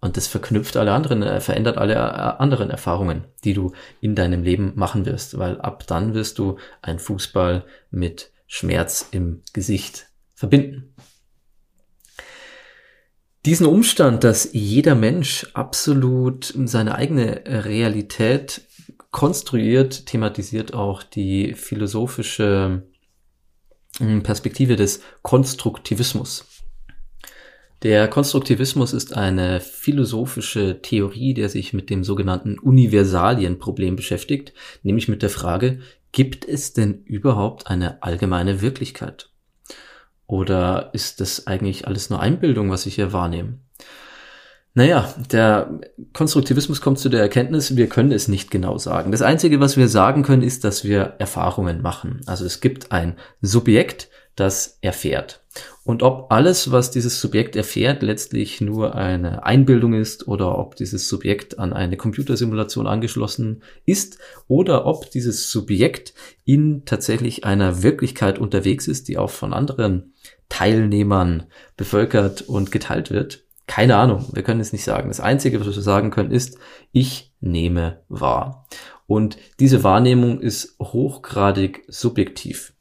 Und 0.00 0.16
das 0.16 0.26
verknüpft 0.26 0.76
alle 0.76 0.92
anderen, 0.92 1.22
äh, 1.22 1.40
verändert 1.40 1.78
alle 1.78 1.94
äh, 1.94 1.98
anderen 1.98 2.70
Erfahrungen, 2.70 3.24
die 3.44 3.54
du 3.54 3.72
in 4.00 4.14
deinem 4.14 4.42
Leben 4.42 4.72
machen 4.76 5.06
wirst, 5.06 5.38
weil 5.38 5.60
ab 5.60 5.86
dann 5.86 6.14
wirst 6.14 6.38
du 6.38 6.58
ein 6.82 6.98
Fußball 6.98 7.64
mit 7.90 8.30
Schmerz 8.46 9.08
im 9.10 9.42
Gesicht 9.52 10.08
verbinden. 10.34 10.94
Diesen 13.46 13.66
Umstand, 13.66 14.24
dass 14.24 14.50
jeder 14.54 14.96
Mensch 14.96 15.46
absolut 15.54 16.52
seine 16.64 16.96
eigene 16.96 17.42
Realität 17.46 18.62
konstruiert, 19.12 20.06
thematisiert 20.06 20.74
auch 20.74 21.04
die 21.04 21.54
philosophische 21.54 22.82
hm, 23.98 24.24
Perspektive 24.24 24.74
des 24.74 25.00
Konstruktivismus. 25.22 26.44
Der 27.84 28.08
Konstruktivismus 28.08 28.92
ist 28.92 29.16
eine 29.16 29.60
philosophische 29.60 30.82
Theorie, 30.82 31.32
der 31.32 31.48
sich 31.48 31.72
mit 31.72 31.88
dem 31.88 32.02
sogenannten 32.02 32.58
Universalienproblem 32.58 33.94
beschäftigt, 33.94 34.54
nämlich 34.82 35.06
mit 35.06 35.22
der 35.22 35.30
Frage, 35.30 35.78
gibt 36.10 36.44
es 36.44 36.72
denn 36.72 37.04
überhaupt 37.04 37.68
eine 37.68 38.02
allgemeine 38.02 38.60
Wirklichkeit? 38.60 39.30
Oder 40.26 40.90
ist 40.92 41.20
das 41.20 41.46
eigentlich 41.46 41.86
alles 41.86 42.10
nur 42.10 42.20
Einbildung, 42.20 42.70
was 42.70 42.86
ich 42.86 42.96
hier 42.96 43.12
wahrnehme? 43.12 43.58
Naja, 44.74 45.14
der 45.32 45.80
Konstruktivismus 46.12 46.82
kommt 46.82 46.98
zu 46.98 47.08
der 47.08 47.22
Erkenntnis, 47.22 47.76
wir 47.76 47.88
können 47.88 48.12
es 48.12 48.28
nicht 48.28 48.50
genau 48.50 48.76
sagen. 48.76 49.10
Das 49.10 49.22
Einzige, 49.22 49.58
was 49.58 49.78
wir 49.78 49.88
sagen 49.88 50.22
können, 50.22 50.42
ist, 50.42 50.64
dass 50.64 50.84
wir 50.84 51.14
Erfahrungen 51.18 51.80
machen. 51.80 52.20
Also 52.26 52.44
es 52.44 52.60
gibt 52.60 52.92
ein 52.92 53.16
Subjekt, 53.40 54.10
das 54.34 54.78
erfährt. 54.82 55.45
Und 55.84 56.02
ob 56.02 56.32
alles, 56.32 56.72
was 56.72 56.90
dieses 56.90 57.20
Subjekt 57.20 57.54
erfährt, 57.54 58.02
letztlich 58.02 58.60
nur 58.60 58.94
eine 58.94 59.44
Einbildung 59.44 59.94
ist 59.94 60.26
oder 60.26 60.58
ob 60.58 60.76
dieses 60.76 61.08
Subjekt 61.08 61.58
an 61.58 61.72
eine 61.72 61.96
Computersimulation 61.96 62.86
angeschlossen 62.86 63.62
ist 63.84 64.18
oder 64.48 64.86
ob 64.86 65.10
dieses 65.10 65.50
Subjekt 65.50 66.14
in 66.44 66.84
tatsächlich 66.84 67.44
einer 67.44 67.82
Wirklichkeit 67.82 68.38
unterwegs 68.38 68.88
ist, 68.88 69.08
die 69.08 69.16
auch 69.16 69.30
von 69.30 69.52
anderen 69.52 70.14
Teilnehmern 70.48 71.44
bevölkert 71.76 72.42
und 72.42 72.72
geteilt 72.72 73.10
wird. 73.10 73.44
Keine 73.66 73.96
Ahnung, 73.96 74.28
wir 74.32 74.42
können 74.42 74.60
es 74.60 74.72
nicht 74.72 74.84
sagen. 74.84 75.08
Das 75.08 75.20
Einzige, 75.20 75.60
was 75.60 75.66
wir 75.66 75.82
sagen 75.82 76.10
können, 76.10 76.30
ist, 76.30 76.58
ich 76.92 77.32
nehme 77.40 78.00
wahr. 78.08 78.66
Und 79.06 79.38
diese 79.60 79.82
Wahrnehmung 79.84 80.40
ist 80.40 80.76
hochgradig 80.80 81.84
subjektiv. 81.88 82.72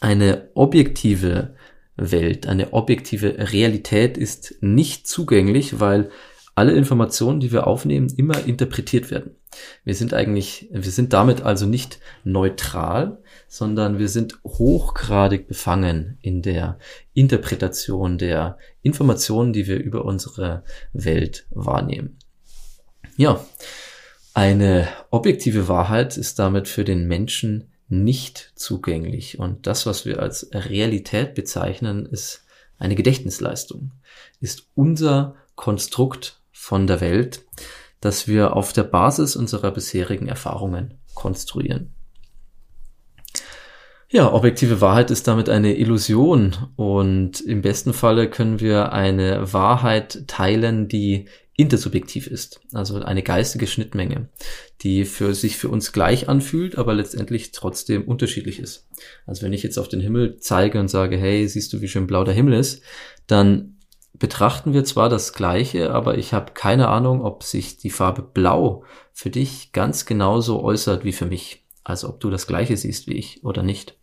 Eine 0.00 0.50
objektive 0.54 1.54
Welt, 2.00 2.46
eine 2.46 2.72
objektive 2.72 3.52
Realität 3.52 4.16
ist 4.18 4.56
nicht 4.60 5.06
zugänglich, 5.06 5.80
weil 5.80 6.10
alle 6.54 6.72
Informationen, 6.72 7.40
die 7.40 7.52
wir 7.52 7.66
aufnehmen, 7.66 8.12
immer 8.16 8.44
interpretiert 8.44 9.10
werden. 9.10 9.36
Wir 9.84 9.94
sind 9.94 10.14
eigentlich, 10.14 10.68
wir 10.72 10.90
sind 10.90 11.12
damit 11.12 11.42
also 11.42 11.66
nicht 11.66 12.00
neutral, 12.24 13.22
sondern 13.48 13.98
wir 13.98 14.08
sind 14.08 14.38
hochgradig 14.44 15.48
befangen 15.48 16.18
in 16.20 16.42
der 16.42 16.78
Interpretation 17.14 18.18
der 18.18 18.58
Informationen, 18.82 19.52
die 19.52 19.66
wir 19.66 19.78
über 19.78 20.04
unsere 20.04 20.64
Welt 20.92 21.46
wahrnehmen. 21.50 22.18
Ja, 23.16 23.44
eine 24.34 24.88
objektive 25.10 25.66
Wahrheit 25.66 26.16
ist 26.16 26.38
damit 26.38 26.68
für 26.68 26.84
den 26.84 27.08
Menschen 27.08 27.70
nicht 27.90 28.52
zugänglich. 28.54 29.38
Und 29.38 29.66
das, 29.66 29.84
was 29.84 30.06
wir 30.06 30.20
als 30.20 30.48
Realität 30.52 31.34
bezeichnen, 31.34 32.06
ist 32.06 32.46
eine 32.78 32.94
Gedächtnisleistung, 32.94 33.92
ist 34.40 34.68
unser 34.74 35.34
Konstrukt 35.56 36.40
von 36.52 36.86
der 36.86 37.00
Welt, 37.00 37.44
das 38.00 38.26
wir 38.26 38.56
auf 38.56 38.72
der 38.72 38.84
Basis 38.84 39.36
unserer 39.36 39.72
bisherigen 39.72 40.28
Erfahrungen 40.28 40.94
konstruieren. 41.14 41.92
Ja, 44.08 44.32
objektive 44.32 44.80
Wahrheit 44.80 45.10
ist 45.10 45.28
damit 45.28 45.48
eine 45.48 45.76
Illusion 45.76 46.56
und 46.74 47.40
im 47.42 47.62
besten 47.62 47.92
Falle 47.92 48.28
können 48.28 48.58
wir 48.58 48.92
eine 48.92 49.52
Wahrheit 49.52 50.26
teilen, 50.26 50.88
die 50.88 51.28
intersubjektiv 51.60 52.26
ist, 52.26 52.60
also 52.72 53.00
eine 53.02 53.22
geistige 53.22 53.66
Schnittmenge, 53.66 54.28
die 54.82 55.04
für 55.04 55.34
sich 55.34 55.56
für 55.56 55.68
uns 55.68 55.92
gleich 55.92 56.28
anfühlt, 56.28 56.78
aber 56.78 56.94
letztendlich 56.94 57.52
trotzdem 57.52 58.04
unterschiedlich 58.04 58.58
ist. 58.58 58.88
Also 59.26 59.42
wenn 59.42 59.52
ich 59.52 59.62
jetzt 59.62 59.78
auf 59.78 59.88
den 59.88 60.00
Himmel 60.00 60.38
zeige 60.38 60.80
und 60.80 60.88
sage, 60.88 61.16
hey, 61.16 61.46
siehst 61.46 61.72
du, 61.72 61.80
wie 61.80 61.88
schön 61.88 62.06
blau 62.06 62.24
der 62.24 62.34
Himmel 62.34 62.54
ist, 62.54 62.82
dann 63.26 63.76
betrachten 64.20 64.72
wir 64.72 64.84
zwar 64.84 65.08
das 65.08 65.32
Gleiche, 65.32 65.90
aber 65.92 66.18
ich 66.18 66.32
habe 66.32 66.52
keine 66.52 66.88
Ahnung, 66.88 67.22
ob 67.22 67.42
sich 67.42 67.78
die 67.78 67.90
Farbe 67.90 68.22
Blau 68.22 68.84
für 69.12 69.30
dich 69.30 69.72
ganz 69.72 70.04
genauso 70.06 70.62
äußert 70.62 71.04
wie 71.04 71.12
für 71.12 71.26
mich. 71.26 71.64
Also 71.82 72.08
ob 72.08 72.20
du 72.20 72.30
das 72.30 72.46
Gleiche 72.46 72.76
siehst 72.76 73.06
wie 73.06 73.14
ich 73.14 73.42
oder 73.44 73.62
nicht. 73.62 73.96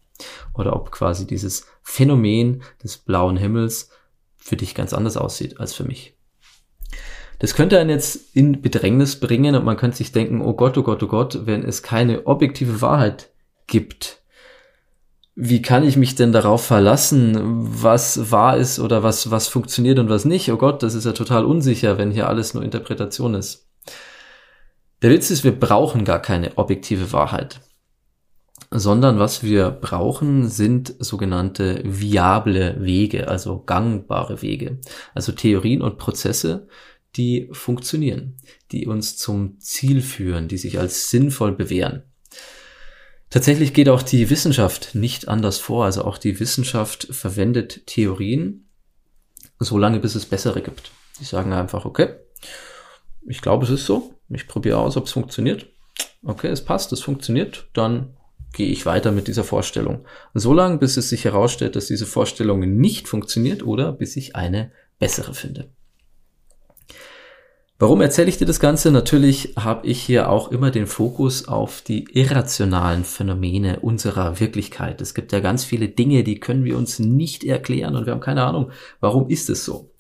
Oder 0.54 0.76
ob 0.76 0.92
quasi 0.92 1.28
dieses 1.28 1.68
Phänomen 1.84 2.64
des 2.84 2.98
blauen 2.98 3.38
Himmels 3.38 3.92
für 4.36 4.58
dich 4.58 4.74
ganz 4.74 4.94
anders 4.94 5.18
aussieht 5.18 5.60
als 5.60 5.74
für 5.74 5.84
mich. 5.84 6.17
Das 7.40 7.54
könnte 7.54 7.80
einen 7.80 7.92
jetzt 7.92 8.36
in 8.36 8.62
Bedrängnis 8.62 9.20
bringen 9.20 9.56
und 9.56 9.64
man 9.64 9.78
könnte 9.78 9.98
sich 9.98 10.12
denken, 10.12 10.42
oh 10.42 10.54
Gott, 10.54 10.78
oh 10.78 10.84
Gott, 10.84 11.04
oh 11.04 11.08
Gott, 11.08 11.46
wenn 11.46 11.64
es 11.64 11.84
keine 11.84 12.26
objektive 12.26 12.82
Wahrheit 12.82 13.30
gibt, 13.68 14.22
wie 15.40 15.62
kann 15.62 15.84
ich 15.84 15.98
mich 15.98 16.16
denn 16.16 16.32
darauf 16.32 16.66
verlassen, 16.66 17.36
was 17.40 18.32
wahr 18.32 18.58
ist 18.58 18.80
oder 18.80 19.04
was, 19.04 19.30
was 19.30 19.48
funktioniert 19.48 20.00
und 20.00 20.10
was 20.10 20.26
nicht? 20.26 20.52
Oh 20.52 20.58
Gott, 20.58 20.82
das 20.82 20.96
ist 20.96 21.06
ja 21.06 21.12
total 21.12 21.46
unsicher, 21.46 22.00
wenn 22.00 22.10
hier 22.10 22.28
alles 22.28 22.56
nur 22.56 22.64
Interpretation 22.64 23.36
ist. 23.36 23.68
Der 25.04 25.12
Witz 25.12 25.30
ist, 25.30 25.44
wir 25.44 25.58
brauchen 25.58 26.06
gar 26.06 26.24
keine 26.24 26.58
objektive 26.58 27.14
Wahrheit, 27.14 27.60
sondern 28.72 29.20
was 29.20 29.44
wir 29.44 29.70
brauchen, 29.70 30.50
sind 30.50 30.96
sogenannte 30.98 31.84
viable 31.86 32.78
Wege, 32.80 33.28
also 33.28 33.62
gangbare 33.64 34.42
Wege, 34.42 34.80
also 35.14 35.34
Theorien 35.34 35.84
und 35.84 36.00
Prozesse, 36.00 36.68
die 37.16 37.50
funktionieren, 37.52 38.38
die 38.72 38.86
uns 38.86 39.18
zum 39.18 39.60
Ziel 39.60 40.02
führen, 40.02 40.48
die 40.48 40.58
sich 40.58 40.80
als 40.80 41.10
sinnvoll 41.10 41.54
bewähren. 41.54 42.04
Tatsächlich 43.30 43.74
geht 43.74 43.90
auch 43.90 44.04
die 44.04 44.30
Wissenschaft 44.30 44.96
nicht 44.96 45.28
anders 45.28 45.58
vor. 45.58 45.86
Also 45.86 46.04
auch 46.06 46.18
die 46.18 46.40
Wissenschaft 46.40 47.08
verwendet 47.12 47.86
Theorien, 47.88 48.70
solange 49.60 50.00
bis 50.00 50.16
es 50.16 50.26
bessere 50.26 50.62
gibt. 50.62 50.92
Die 51.20 51.26
sagen 51.26 51.52
einfach, 51.52 51.86
okay, 51.86 52.16
ich 53.28 53.42
glaube, 53.42 53.66
es 53.66 53.72
ist 53.72 53.86
so. 53.86 54.14
Ich 54.30 54.48
probiere 54.48 54.78
aus, 54.78 54.96
ob 54.96 55.06
es 55.06 55.12
funktioniert. 55.12 55.68
Okay, 56.24 56.48
es 56.48 56.64
passt, 56.64 56.92
es 56.94 57.02
funktioniert. 57.02 57.68
Dann 57.74 58.16
gehe 58.54 58.70
ich 58.70 58.86
weiter 58.86 59.12
mit 59.12 59.28
dieser 59.28 59.44
Vorstellung. 59.44 60.06
Solange 60.34 60.78
bis 60.78 60.96
es 60.96 61.10
sich 61.10 61.26
herausstellt, 61.26 61.76
dass 61.76 61.88
diese 61.88 62.06
Vorstellung 62.06 62.60
nicht 62.78 63.08
funktioniert 63.08 63.64
oder 63.64 63.92
bis 63.92 64.16
ich 64.16 64.36
eine 64.36 64.72
bessere 65.00 65.34
finde. 65.34 65.70
Warum 67.80 68.02
erzähle 68.02 68.30
ich 68.30 68.38
dir 68.38 68.48
das 68.48 68.60
Ganze? 68.60 68.90
Natürlich 68.90 69.54
habe 69.56 69.86
ich 69.86 70.02
hier 70.02 70.32
auch 70.32 70.52
immer 70.52 70.72
den 70.72 70.88
Fokus 70.88 71.48
auf 71.48 71.82
die 71.82 72.06
irrationalen 72.12 73.04
Phänomene 73.04 73.82
unserer 73.82 74.40
Wirklichkeit. 74.40 75.00
Es 75.00 75.14
gibt 75.14 75.32
ja 75.32 75.42
ganz 75.42 75.64
viele 75.64 75.88
Dinge, 75.88 76.24
die 76.24 76.40
können 76.40 76.64
wir 76.64 76.76
uns 76.76 76.98
nicht 76.98 77.44
erklären 77.44 77.96
und 77.96 78.08
wir 78.08 78.14
haben 78.14 78.20
keine 78.20 78.46
Ahnung, 78.46 78.72
warum 79.00 79.30
ist 79.30 79.52
es 79.52 79.64
so. 79.64 79.92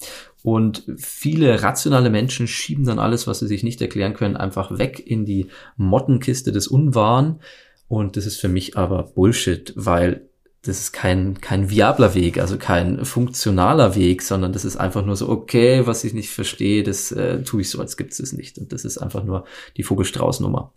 Und 0.42 0.86
viele 0.98 1.62
rationale 1.62 2.10
Menschen 2.10 2.48
schieben 2.48 2.86
dann 2.86 2.98
alles, 2.98 3.28
was 3.28 3.40
sie 3.40 3.48
sich 3.48 3.62
nicht 3.62 3.80
erklären 3.80 4.16
können, 4.16 4.38
einfach 4.38 4.80
weg 4.80 5.04
in 5.06 5.26
die 5.26 5.48
Mottenkiste 5.76 6.52
des 6.52 6.68
Unwahren. 6.68 7.42
Und 7.88 8.18
das 8.18 8.26
ist 8.26 8.42
für 8.42 8.50
mich 8.50 8.76
aber 8.76 9.04
Bullshit, 9.04 9.72
weil 9.76 10.28
das 10.68 10.80
ist 10.80 10.92
kein, 10.92 11.40
kein 11.42 11.70
viabler 11.70 12.14
Weg, 12.14 12.40
also 12.40 12.58
kein 12.58 13.06
funktionaler 13.06 13.96
Weg, 13.96 14.22
sondern 14.22 14.54
das 14.54 14.66
ist 14.66 14.78
einfach 14.78 15.06
nur 15.06 15.16
so, 15.16 15.30
okay, 15.30 15.86
was 15.86 16.04
ich 16.04 16.14
nicht 16.14 16.30
verstehe, 16.30 16.84
das 16.84 17.12
äh, 17.12 17.44
tue 17.44 17.62
ich 17.62 17.70
so, 17.70 17.80
als 17.80 17.98
gibt 17.98 18.14
es 18.14 18.20
es 18.20 18.34
nicht. 18.34 18.58
Und 18.58 18.74
das 18.74 18.86
ist 18.86 18.98
einfach 18.98 19.24
nur 19.24 19.46
die 19.78 19.84
Vogelstrauß-Nummer. 19.84 20.74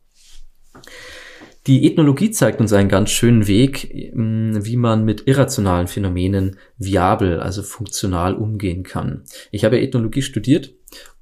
Die 1.67 1.87
Ethnologie 1.87 2.31
zeigt 2.31 2.61
uns 2.61 2.73
einen 2.73 2.89
ganz 2.89 3.11
schönen 3.11 3.47
Weg, 3.47 4.13
mm, 4.15 4.65
wie 4.65 4.77
man 4.77 5.05
mit 5.05 5.27
irrationalen 5.27 5.89
Phänomenen 5.89 6.57
viabel, 6.79 7.41
also 7.41 7.63
funktional 7.63 8.35
umgehen 8.35 8.83
kann. 8.83 9.25
Ich 9.51 9.65
habe 9.65 9.81
Ethnologie 9.81 10.23
studiert 10.23 10.73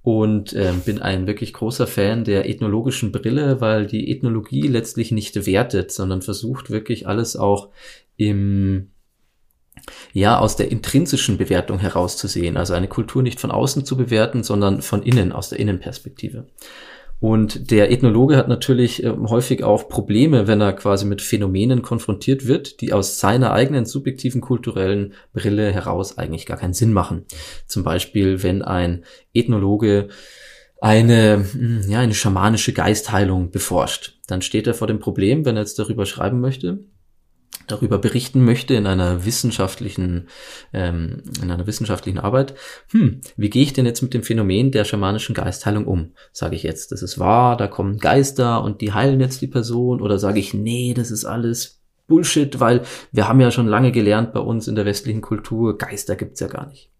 und 0.02 0.52
äh, 0.52 0.72
bin 0.84 1.00
ein 1.00 1.26
wirklich 1.26 1.52
großer 1.52 1.86
Fan 1.86 2.24
der 2.24 2.48
ethnologischen 2.48 3.10
Brille, 3.10 3.60
weil 3.60 3.86
die 3.86 4.10
Ethnologie 4.10 4.68
letztlich 4.68 5.10
nicht 5.10 5.44
wertet, 5.44 5.90
sondern 5.90 6.22
versucht 6.22 6.70
wirklich 6.70 7.08
alles 7.08 7.36
auch 7.36 7.68
im 8.18 8.90
ja, 10.12 10.38
aus 10.38 10.56
der 10.56 10.70
intrinsischen 10.70 11.38
Bewertung 11.38 11.78
herauszusehen, 11.78 12.56
also 12.56 12.74
eine 12.74 12.88
Kultur 12.88 13.22
nicht 13.22 13.40
von 13.40 13.50
außen 13.50 13.84
zu 13.84 13.96
bewerten, 13.96 14.42
sondern 14.42 14.82
von 14.82 15.02
innen, 15.02 15.32
aus 15.32 15.48
der 15.48 15.60
Innenperspektive. 15.60 16.48
Und 17.20 17.72
der 17.72 17.90
Ethnologe 17.90 18.36
hat 18.36 18.48
natürlich 18.48 19.02
äh, 19.02 19.08
häufig 19.10 19.64
auch 19.64 19.88
Probleme, 19.88 20.46
wenn 20.46 20.60
er 20.60 20.72
quasi 20.72 21.04
mit 21.04 21.20
Phänomenen 21.20 21.82
konfrontiert 21.82 22.46
wird, 22.46 22.80
die 22.80 22.92
aus 22.92 23.18
seiner 23.18 23.52
eigenen 23.52 23.86
subjektiven 23.86 24.40
kulturellen 24.40 25.14
Brille 25.32 25.72
heraus 25.72 26.16
eigentlich 26.16 26.46
gar 26.46 26.58
keinen 26.58 26.74
Sinn 26.74 26.92
machen. 26.92 27.24
Zum 27.66 27.82
Beispiel, 27.82 28.42
wenn 28.44 28.62
ein 28.62 29.04
Ethnologe 29.34 30.08
eine, 30.80 31.44
hm, 31.52 31.82
ja, 31.88 31.98
eine 31.98 32.14
schamanische 32.14 32.72
Geistheilung 32.72 33.50
beforscht. 33.50 34.20
Dann 34.28 34.42
steht 34.42 34.68
er 34.68 34.74
vor 34.74 34.86
dem 34.86 35.00
Problem, 35.00 35.44
wenn 35.44 35.56
er 35.56 35.62
jetzt 35.62 35.80
darüber 35.80 36.06
schreiben 36.06 36.40
möchte, 36.40 36.84
darüber 37.68 37.98
berichten 37.98 38.44
möchte 38.44 38.74
in 38.74 38.86
einer 38.86 39.24
wissenschaftlichen, 39.24 40.28
ähm, 40.72 41.22
in 41.42 41.50
einer 41.50 41.66
wissenschaftlichen 41.66 42.18
Arbeit, 42.18 42.54
hm, 42.90 43.20
wie 43.36 43.50
gehe 43.50 43.62
ich 43.62 43.72
denn 43.72 43.86
jetzt 43.86 44.02
mit 44.02 44.14
dem 44.14 44.22
Phänomen 44.22 44.70
der 44.70 44.84
schamanischen 44.84 45.34
Geistheilung 45.34 45.86
um? 45.86 46.12
Sage 46.32 46.56
ich 46.56 46.62
jetzt, 46.62 46.92
das 46.92 47.02
ist 47.02 47.18
wahr, 47.18 47.56
da 47.56 47.66
kommen 47.66 47.98
Geister 47.98 48.62
und 48.62 48.80
die 48.80 48.92
heilen 48.92 49.20
jetzt 49.20 49.40
die 49.40 49.46
Person, 49.46 50.00
oder 50.00 50.18
sage 50.18 50.40
ich, 50.40 50.54
nee, 50.54 50.94
das 50.94 51.10
ist 51.10 51.24
alles 51.24 51.78
Bullshit, 52.06 52.58
weil 52.58 52.82
wir 53.12 53.28
haben 53.28 53.40
ja 53.40 53.50
schon 53.50 53.68
lange 53.68 53.92
gelernt 53.92 54.32
bei 54.32 54.40
uns 54.40 54.66
in 54.66 54.74
der 54.74 54.86
westlichen 54.86 55.20
Kultur, 55.20 55.78
Geister 55.78 56.16
gibt's 56.16 56.40
ja 56.40 56.48
gar 56.48 56.66
nicht. 56.66 56.90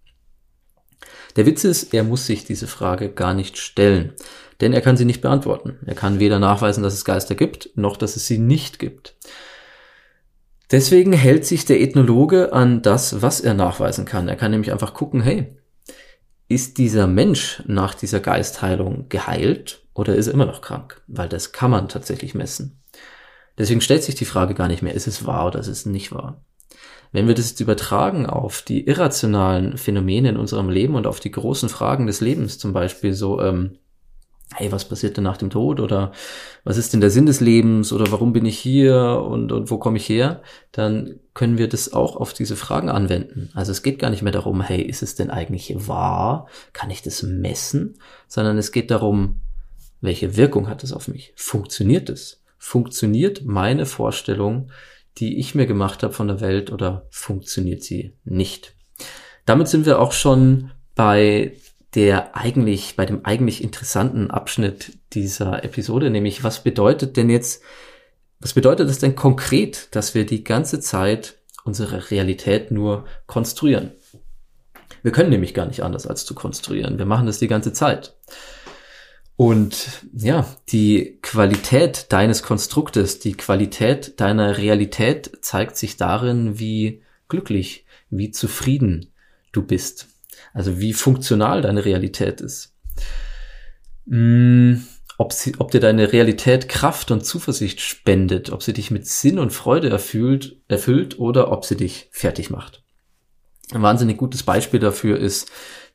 Der 1.37 1.47
Witz 1.47 1.65
ist, 1.65 1.95
er 1.95 2.05
muss 2.05 2.27
sich 2.27 2.45
diese 2.45 2.67
Frage 2.67 3.11
gar 3.11 3.35
nicht 3.35 3.59
stellen, 3.59 4.13
denn 4.61 4.73
er 4.73 4.81
kann 4.81 4.97
sie 4.97 5.05
nicht 5.05 5.21
beantworten. 5.21 5.79
Er 5.87 5.95
kann 5.95 6.21
weder 6.21 6.39
nachweisen, 6.39 6.83
dass 6.83 6.95
es 6.95 7.05
Geister 7.05 7.35
gibt, 7.35 7.71
noch 7.75 7.97
dass 7.97 8.17
es 8.17 8.27
sie 8.27 8.39
nicht 8.39 8.79
gibt. 8.79 9.15
Deswegen 10.71 11.13
hält 11.13 11.47
sich 11.47 11.65
der 11.65 11.81
Ethnologe 11.81 12.53
an 12.53 12.83
das, 12.83 13.23
was 13.23 13.41
er 13.41 13.55
nachweisen 13.55 14.05
kann. 14.05 14.29
Er 14.29 14.37
kann 14.37 14.51
nämlich 14.51 14.73
einfach 14.73 14.93
gucken, 14.93 15.23
hey, 15.23 15.57
ist 16.49 16.79
dieser 16.79 17.07
Mensch 17.07 17.63
nach 17.67 17.95
dieser 17.95 18.21
Geistheilung 18.21 19.09
geheilt 19.09 19.83
oder 19.95 20.15
ist 20.15 20.27
er 20.27 20.35
immer 20.35 20.47
noch 20.47 20.61
krank? 20.61 21.03
Weil 21.07 21.29
das 21.29 21.53
kann 21.53 21.71
man 21.71 21.89
tatsächlich 21.89 22.35
messen. 22.35 22.83
Deswegen 23.57 23.81
stellt 23.81 24.03
sich 24.03 24.15
die 24.15 24.25
Frage 24.25 24.55
gar 24.55 24.69
nicht 24.69 24.83
mehr, 24.83 24.95
ist 24.95 25.07
es 25.07 25.27
wahr 25.27 25.47
oder 25.47 25.59
ist 25.59 25.69
es 25.69 25.87
nicht 25.87 26.13
wahr? 26.13 26.45
Wenn 27.13 27.27
wir 27.27 27.35
das 27.35 27.51
jetzt 27.51 27.61
übertragen 27.61 28.27
auf 28.27 28.63
die 28.63 28.87
irrationalen 28.87 29.79
Phänomene 29.79 30.29
in 30.29 30.37
unserem 30.37 30.69
Leben 30.69 30.95
und 30.95 31.07
auf 31.07 31.21
die 31.21 31.31
großen 31.31 31.69
Fragen 31.69 32.07
des 32.07 32.21
Lebens, 32.21 32.59
zum 32.59 32.73
Beispiel 32.73 33.15
so, 33.15 33.41
ähm, 33.41 33.79
hey, 34.55 34.73
was 34.73 34.89
passiert 34.89 35.17
denn 35.17 35.25
nach 35.25 35.37
dem 35.37 35.51
Tod 35.51 35.79
oder 35.81 36.13
was 36.65 36.77
ist 36.79 36.93
denn 36.93 37.01
der 37.01 37.11
Sinn 37.11 37.27
des 37.27 37.41
Lebens 37.41 37.93
oder 37.93 38.11
warum 38.11 38.33
bin 38.33 38.47
ich 38.47 38.59
hier 38.59 39.23
und, 39.29 39.53
und 39.53 39.71
wo 39.71 39.79
komme 39.79 39.99
ich 39.99 40.09
her, 40.09 40.43
dann 40.73 41.21
können 41.35 41.59
wir 41.59 41.69
das 41.69 41.93
auch 41.93 42.17
auf 42.17 42.33
diese 42.33 42.57
Fragen 42.57 42.89
anwenden. 42.89 43.51
Also 43.55 43.73
es 43.73 43.83
geht 43.83 43.99
gar 43.99 44.11
nicht 44.11 44.23
mehr 44.23 44.33
darum, 44.33 44.61
hey, 44.61 44.81
ist 44.81 45.03
es 45.03 45.15
denn 45.15 45.31
eigentlich 45.31 45.75
wahr? 45.87 46.49
Kann 46.73 46.91
ich 46.91 47.03
das 47.03 47.23
messen? 47.23 47.99
Sondern 48.27 48.59
es 48.59 48.73
geht 48.73 48.91
darum, 48.91 49.41
welche 50.01 50.37
Wirkung 50.37 50.69
hat 50.69 50.83
es 50.83 50.93
auf 50.93 51.09
mich? 51.09 51.33
Funktioniert 51.37 52.09
es? 52.09 52.43
Funktioniert 52.57 53.45
meine 53.45 53.87
Vorstellung 53.87 54.71
die 55.19 55.39
ich 55.39 55.55
mir 55.55 55.67
gemacht 55.67 56.03
habe 56.03 56.13
von 56.13 56.29
der 56.29 56.41
Welt 56.41 56.71
oder 56.71 57.07
funktioniert 57.11 57.83
sie 57.83 58.15
nicht? 58.25 58.75
Damit 59.45 59.69
sind 59.69 59.87
wir 59.87 59.99
auch 59.99 60.13
schon 60.13 60.71
bei 60.95 61.57
der 61.95 62.37
eigentlich, 62.37 62.97
bei 62.97 63.07
dem 63.07 63.25
eigentlich 63.25 63.63
interessanten 63.63 64.31
Abschnitt 64.31 64.99
dieser 65.13 65.65
Episode, 65.65 66.11
nämlich 66.11 66.45
was 66.45 66.63
bedeutet 66.63 67.17
denn 67.17 67.31
jetzt, 67.31 67.63
was 68.41 68.53
bedeutet 68.53 68.89
es 68.89 68.99
denn 68.99 69.17
konkret, 69.17 69.89
dass 69.95 70.15
wir 70.15 70.27
die 70.27 70.45
ganze 70.45 70.81
Zeit 70.81 71.39
unsere 71.65 72.11
Realität 72.11 72.71
nur 72.71 73.07
konstruieren? 73.27 73.93
Wir 75.03 75.13
können 75.13 75.31
nämlich 75.31 75.55
gar 75.55 75.67
nicht 75.67 75.83
anders 75.83 76.07
als 76.07 76.25
zu 76.25 76.35
konstruieren. 76.35 76.99
Wir 76.99 77.07
machen 77.07 77.27
das 77.27 77.39
die 77.39 77.49
ganze 77.49 77.73
Zeit. 77.73 78.17
Und 79.37 80.03
ja, 80.13 80.47
die 80.71 81.21
Qualität 81.23 82.07
deines 82.13 82.43
Konstruktes, 82.43 83.21
die 83.21 83.35
Qualität 83.35 84.19
deiner 84.21 84.59
Realität 84.59 85.39
zeigt 85.43 85.77
sich 85.77 85.97
darin, 85.97 86.59
wie 86.59 87.03
glücklich, 87.29 87.87
wie 88.11 88.33
zufrieden 88.33 89.13
du 89.53 89.63
bist. 89.63 90.09
Also 90.59 90.81
wie 90.81 90.93
funktional 90.93 91.63
deine 91.63 91.85
Realität 91.85 92.41
ist. 92.41 92.75
Hm, 94.09 94.83
ob, 95.17 95.33
sie, 95.33 95.55
ob 95.61 95.71
dir 95.71 95.79
deine 95.79 96.13
Realität 96.13 96.69
Kraft 96.69 97.13
und 97.13 97.25
Zuversicht 97.25 97.81
spendet, 97.81 98.51
ob 98.51 98.65
sie 98.65 98.73
dich 98.73 98.91
mit 98.91 99.07
Sinn 99.07 99.39
und 99.39 99.53
Freude 99.53 99.89
erfüllt, 99.89 100.57
erfüllt 100.67 101.21
oder 101.21 101.53
ob 101.53 101.65
sie 101.65 101.77
dich 101.77 102.09
fertig 102.11 102.51
macht. 102.51 102.83
Ein 103.71 103.83
wahnsinnig 103.83 104.17
gutes 104.17 104.43
Beispiel 104.43 104.81
dafür 104.81 105.17
ist 105.17 105.49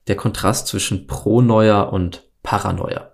der 0.07 0.15
Kontrast 0.15 0.67
zwischen 0.67 1.07
Pronoia 1.07 1.81
und 1.81 2.23
Paranoia. 2.41 3.11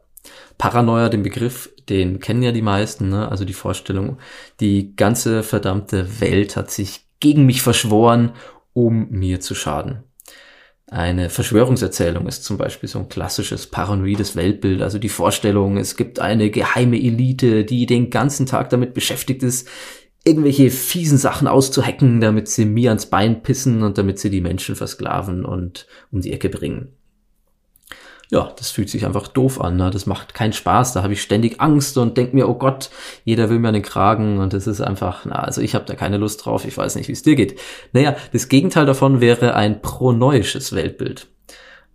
Paranoia, 0.60 1.10
den 1.10 1.24
Begriff, 1.24 1.74
den 1.90 2.20
kennen 2.20 2.44
ja 2.44 2.52
die 2.52 2.62
meisten, 2.62 3.10
ne? 3.10 3.28
also 3.28 3.44
die 3.44 3.54
Vorstellung, 3.54 4.20
die 4.60 4.96
ganze 4.96 5.42
verdammte 5.42 6.22
Welt 6.22 6.56
hat 6.56 6.70
sich 6.70 7.08
gegen 7.20 7.48
mich 7.48 7.64
verschworen, 7.64 8.34
um 8.74 9.10
mir 9.10 9.40
zu 9.40 9.56
schaden. 9.56 10.04
Eine 10.92 11.30
Verschwörungserzählung 11.30 12.28
ist 12.28 12.44
zum 12.44 12.58
Beispiel 12.58 12.90
so 12.90 13.00
ein 13.00 13.10
klassisches 13.10 13.68
paranoides 13.68 14.36
Weltbild, 14.36 14.82
also 14.82 14.98
die 14.98 15.10
Vorstellung, 15.10 15.78
es 15.78 15.96
gibt 15.96 16.20
eine 16.20 16.50
geheime 16.50 16.98
Elite, 16.98 17.64
die 17.64 17.86
den 17.86 18.10
ganzen 18.10 18.48
Tag 18.48 18.70
damit 18.72 18.96
beschäftigt 18.96 19.44
ist, 19.44 19.68
irgendwelche 20.24 20.72
fiesen 20.72 21.20
Sachen 21.20 21.48
auszuhacken, 21.48 22.22
damit 22.22 22.48
sie 22.48 22.66
mir 22.66 22.90
ans 22.90 23.06
Bein 23.06 23.44
pissen 23.44 23.84
und 23.84 23.98
damit 24.00 24.20
sie 24.20 24.32
die 24.32 24.42
Menschen 24.42 24.76
versklaven 24.76 25.46
und 25.46 25.86
um 26.12 26.22
die 26.22 26.34
Ecke 26.34 26.50
bringen 26.50 26.99
ja, 28.32 28.54
das 28.58 28.70
fühlt 28.70 28.90
sich 28.90 29.06
einfach 29.06 29.28
doof 29.28 29.60
an. 29.60 29.78
Ne? 29.78 29.90
Das 29.90 30.06
macht 30.06 30.36
keinen 30.36 30.54
Spaß. 30.54 30.94
Da 30.94 31.02
habe 31.02 31.14
ich 31.14 31.22
ständig 31.22 31.60
Angst 31.60 31.98
und 31.98 32.16
denk 32.16 32.34
mir, 32.34 32.48
oh 32.48 32.54
Gott, 32.54 32.92
jeder 33.26 33.50
will 33.50 33.58
mir 33.58 33.72
den 33.72 33.82
Kragen 33.82 34.38
und 34.38 34.54
das 34.54 34.68
ist 34.68 34.82
einfach, 34.82 35.26
na, 35.26 35.38
also 35.38 35.62
ich 35.62 35.74
habe 35.74 35.86
da 35.86 35.96
keine 35.96 36.18
Lust 36.18 36.46
drauf. 36.46 36.64
Ich 36.66 36.78
weiß 36.78 36.96
nicht, 36.96 37.08
wie 37.08 37.14
es 37.14 37.24
dir 37.24 37.36
geht. 37.36 37.60
Naja, 37.92 38.16
das 38.32 38.48
Gegenteil 38.48 38.86
davon 38.86 39.20
wäre 39.20 39.56
ein 39.56 39.82
pronoisches 39.82 40.74
Weltbild. 40.74 41.28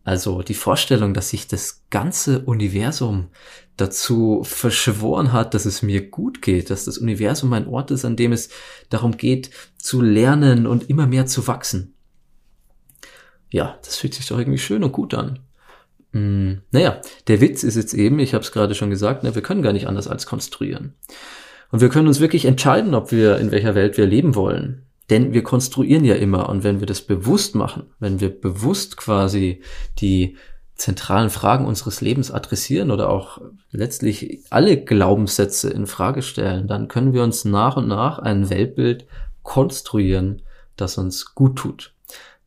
Also 0.02 0.42
die 0.42 0.54
Vorstellung, 0.54 1.14
dass 1.14 1.30
sich 1.30 1.46
das 1.46 1.84
ganze 1.90 2.40
Universum 2.40 3.28
dazu 3.76 4.42
verschworen 4.44 5.32
hat, 5.32 5.54
dass 5.54 5.66
es 5.66 5.82
mir 5.82 6.10
gut 6.10 6.42
geht, 6.42 6.68
dass 6.68 6.84
das 6.84 6.98
Universum 6.98 7.52
ein 7.52 7.68
Ort 7.68 7.92
ist, 7.92 8.04
an 8.04 8.16
dem 8.16 8.32
es 8.32 8.50
darum 8.90 9.16
geht, 9.16 9.50
zu 9.78 10.00
lernen 10.00 10.66
und 10.66 10.90
immer 10.90 11.06
mehr 11.06 11.26
zu 11.26 11.46
wachsen. 11.46 11.94
Ja, 13.50 13.78
das 13.84 13.96
fühlt 13.96 14.14
sich 14.14 14.26
doch 14.26 14.38
irgendwie 14.38 14.58
schön 14.58 14.82
und 14.82 14.92
gut 14.92 15.14
an. 15.14 15.38
Mm, 16.14 16.62
naja, 16.70 17.00
der 17.26 17.40
Witz 17.40 17.64
ist 17.64 17.74
jetzt 17.74 17.92
eben, 17.92 18.20
ich 18.20 18.34
habe 18.34 18.44
es 18.44 18.52
gerade 18.52 18.74
schon 18.74 18.88
gesagt, 18.88 19.24
ne, 19.24 19.34
wir 19.34 19.42
können 19.42 19.62
gar 19.62 19.72
nicht 19.72 19.88
anders 19.88 20.06
als 20.06 20.26
konstruieren. 20.26 20.94
Und 21.72 21.80
wir 21.80 21.88
können 21.88 22.06
uns 22.06 22.20
wirklich 22.20 22.44
entscheiden, 22.44 22.94
ob 22.94 23.10
wir 23.10 23.38
in 23.38 23.50
welcher 23.50 23.74
Welt 23.74 23.98
wir 23.98 24.06
leben 24.06 24.36
wollen. 24.36 24.86
Denn 25.10 25.34
wir 25.34 25.42
konstruieren 25.42 26.04
ja 26.04 26.14
immer. 26.14 26.48
Und 26.48 26.62
wenn 26.62 26.78
wir 26.78 26.86
das 26.86 27.02
bewusst 27.02 27.56
machen, 27.56 27.90
wenn 27.98 28.20
wir 28.20 28.30
bewusst 28.30 28.96
quasi 28.96 29.60
die 29.98 30.36
zentralen 30.76 31.30
Fragen 31.30 31.66
unseres 31.66 32.00
Lebens 32.00 32.30
adressieren 32.30 32.92
oder 32.92 33.10
auch 33.10 33.40
letztlich 33.70 34.44
alle 34.50 34.82
Glaubenssätze 34.82 35.68
in 35.70 35.86
Frage 35.86 36.22
stellen, 36.22 36.68
dann 36.68 36.86
können 36.86 37.12
wir 37.12 37.24
uns 37.24 37.44
nach 37.44 37.76
und 37.76 37.88
nach 37.88 38.20
ein 38.20 38.50
Weltbild 38.50 39.06
konstruieren, 39.42 40.42
das 40.76 40.96
uns 40.96 41.34
gut 41.34 41.56
tut 41.56 41.93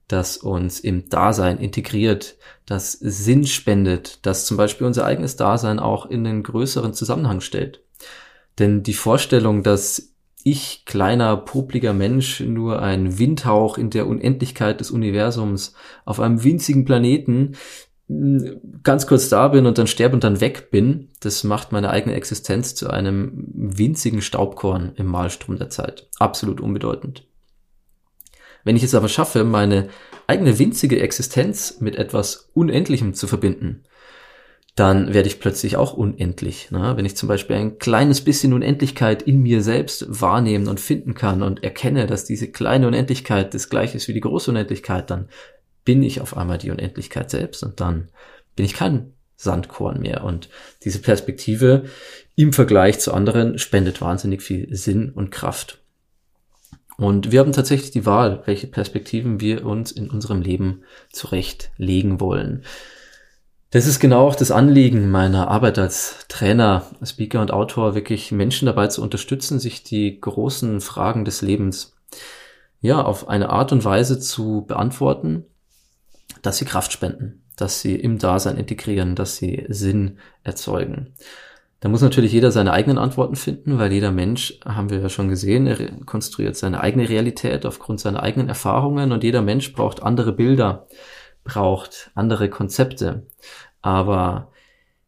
das 0.07 0.37
uns 0.37 0.79
im 0.79 1.09
Dasein 1.09 1.57
integriert, 1.57 2.37
das 2.65 2.93
Sinn 2.93 3.45
spendet, 3.45 4.25
das 4.25 4.45
zum 4.45 4.57
Beispiel 4.57 4.87
unser 4.87 5.05
eigenes 5.05 5.35
Dasein 5.35 5.79
auch 5.79 6.05
in 6.05 6.23
den 6.23 6.43
größeren 6.43 6.93
Zusammenhang 6.93 7.41
stellt. 7.41 7.83
Denn 8.59 8.83
die 8.83 8.93
Vorstellung, 8.93 9.63
dass 9.63 10.13
ich, 10.43 10.85
kleiner, 10.85 11.35
popliger 11.35 11.93
Mensch, 11.93 12.39
nur 12.39 12.81
ein 12.81 13.19
Windhauch 13.19 13.77
in 13.77 13.89
der 13.89 14.07
Unendlichkeit 14.07 14.79
des 14.79 14.91
Universums 14.91 15.73
auf 16.05 16.19
einem 16.21 16.43
winzigen 16.43 16.85
Planeten 16.85 17.57
ganz 18.83 19.05
kurz 19.05 19.27
da 19.27 19.49
bin 19.49 19.65
und 19.65 19.77
dann 19.77 19.87
sterbe 19.87 20.15
und 20.15 20.23
dann 20.23 20.39
weg 20.39 20.71
bin, 20.71 21.09
das 21.19 21.43
macht 21.43 21.73
meine 21.73 21.89
eigene 21.89 22.15
Existenz 22.15 22.73
zu 22.73 22.89
einem 22.89 23.33
winzigen 23.53 24.21
Staubkorn 24.21 24.93
im 24.95 25.07
Malstrom 25.07 25.57
der 25.57 25.69
Zeit. 25.69 26.07
Absolut 26.17 26.61
unbedeutend. 26.61 27.27
Wenn 28.67 28.75
ich 28.75 28.83
es 28.83 28.95
aber 28.95 29.07
schaffe, 29.07 29.45
meine 29.45 29.87
eigene 30.27 30.59
winzige 30.59 30.99
Existenz 30.99 31.79
mit 31.79 31.95
etwas 31.95 32.49
Unendlichem 32.53 33.13
zu 33.13 33.25
verbinden, 33.25 33.83
dann 34.75 35.13
werde 35.13 35.29
ich 35.29 35.39
plötzlich 35.39 35.77
auch 35.77 35.93
unendlich. 35.93 36.69
Ne? 36.69 36.97
Wenn 36.97 37.05
ich 37.05 37.15
zum 37.15 37.29
Beispiel 37.29 37.55
ein 37.55 37.79
kleines 37.79 38.19
bisschen 38.19 38.51
Unendlichkeit 38.51 39.21
in 39.21 39.41
mir 39.41 39.63
selbst 39.63 40.05
wahrnehmen 40.09 40.67
und 40.67 40.81
finden 40.81 41.13
kann 41.13 41.43
und 41.43 41.63
erkenne, 41.63 42.07
dass 42.07 42.25
diese 42.25 42.51
kleine 42.51 42.87
Unendlichkeit 42.87 43.53
das 43.53 43.69
gleiche 43.69 43.95
ist 43.95 44.09
wie 44.09 44.13
die 44.13 44.19
große 44.19 44.51
Unendlichkeit, 44.51 45.09
dann 45.11 45.29
bin 45.85 46.03
ich 46.03 46.19
auf 46.19 46.35
einmal 46.35 46.57
die 46.57 46.71
Unendlichkeit 46.71 47.31
selbst 47.31 47.63
und 47.63 47.79
dann 47.79 48.09
bin 48.57 48.65
ich 48.65 48.73
kein 48.73 49.13
Sandkorn 49.37 50.01
mehr. 50.01 50.25
Und 50.25 50.49
diese 50.83 50.99
Perspektive 50.99 51.85
im 52.35 52.51
Vergleich 52.51 52.99
zu 52.99 53.13
anderen 53.13 53.59
spendet 53.59 54.01
wahnsinnig 54.01 54.41
viel 54.41 54.75
Sinn 54.75 55.09
und 55.11 55.31
Kraft. 55.31 55.79
Und 56.97 57.31
wir 57.31 57.39
haben 57.39 57.53
tatsächlich 57.53 57.91
die 57.91 58.05
Wahl, 58.05 58.41
welche 58.45 58.67
Perspektiven 58.67 59.39
wir 59.39 59.65
uns 59.65 59.91
in 59.91 60.09
unserem 60.09 60.41
Leben 60.41 60.83
zurechtlegen 61.11 62.19
wollen. 62.19 62.63
Das 63.69 63.85
ist 63.85 63.99
genau 63.99 64.27
auch 64.27 64.35
das 64.35 64.49
Anliegen 64.49 65.11
meiner 65.11 65.49
Arbeit 65.49 65.77
als 65.77 66.25
Trainer, 66.29 66.85
Speaker 67.03 67.41
und 67.41 67.51
Autor, 67.51 67.95
wirklich 67.95 68.31
Menschen 68.31 68.65
dabei 68.65 68.87
zu 68.87 69.03
unterstützen, 69.03 69.59
sich 69.59 69.83
die 69.83 70.19
großen 70.19 70.81
Fragen 70.81 71.25
des 71.25 71.41
Lebens 71.41 71.95
ja 72.79 73.03
auf 73.03 73.27
eine 73.27 73.49
Art 73.49 73.71
und 73.71 73.83
Weise 73.83 74.19
zu 74.19 74.65
beantworten, 74.67 75.45
dass 76.41 76.57
sie 76.57 76.65
Kraft 76.65 76.93
spenden, 76.93 77.43
dass 77.57 77.81
sie 77.81 77.95
im 77.95 78.19
Dasein 78.19 78.57
integrieren, 78.57 79.15
dass 79.15 79.35
sie 79.35 79.65
Sinn 79.67 80.17
erzeugen. 80.43 81.13
Da 81.79 81.89
muss 81.89 82.01
natürlich 82.01 82.31
jeder 82.31 82.51
seine 82.51 82.73
eigenen 82.73 82.97
Antworten 82.97 83.35
finden, 83.35 83.77
weil 83.77 83.91
jeder 83.93 84.11
Mensch, 84.11 84.59
haben 84.65 84.89
wir 84.89 84.99
ja 84.99 85.09
schon 85.09 85.29
gesehen, 85.29 85.67
er 85.67 85.77
konstruiert 86.05 86.55
seine 86.55 86.81
eigene 86.81 87.07
Realität 87.07 87.65
aufgrund 87.65 87.99
seiner 87.99 88.23
eigenen 88.23 88.49
Erfahrungen 88.49 89.11
und 89.11 89.23
jeder 89.23 89.43
Mensch 89.43 89.73
braucht 89.73 90.01
andere 90.01 90.33
Bilder, 90.33 90.87
braucht 91.43 92.11
andere 92.15 92.49
Konzepte. 92.49 93.27
Aber 93.81 94.51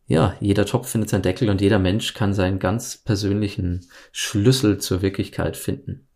ja, 0.05 0.35
jeder 0.39 0.65
Topf 0.65 0.89
findet 0.89 1.09
seinen 1.09 1.23
Deckel 1.23 1.49
und 1.49 1.61
jeder 1.61 1.79
Mensch 1.79 2.13
kann 2.13 2.33
seinen 2.33 2.59
ganz 2.59 2.97
persönlichen 2.97 3.87
Schlüssel 4.11 4.79
zur 4.79 5.01
Wirklichkeit 5.01 5.57
finden. 5.57 6.08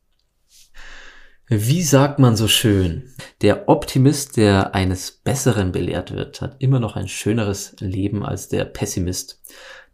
Wie 1.49 1.81
sagt 1.81 2.19
man 2.19 2.37
so 2.37 2.47
schön? 2.47 3.11
Der 3.41 3.67
Optimist, 3.67 4.37
der 4.37 4.73
eines 4.73 5.11
Besseren 5.11 5.73
belehrt 5.73 6.13
wird, 6.13 6.39
hat 6.39 6.55
immer 6.59 6.79
noch 6.79 6.95
ein 6.95 7.09
schöneres 7.09 7.75
Leben 7.79 8.23
als 8.23 8.47
der 8.47 8.63
Pessimist, 8.63 9.41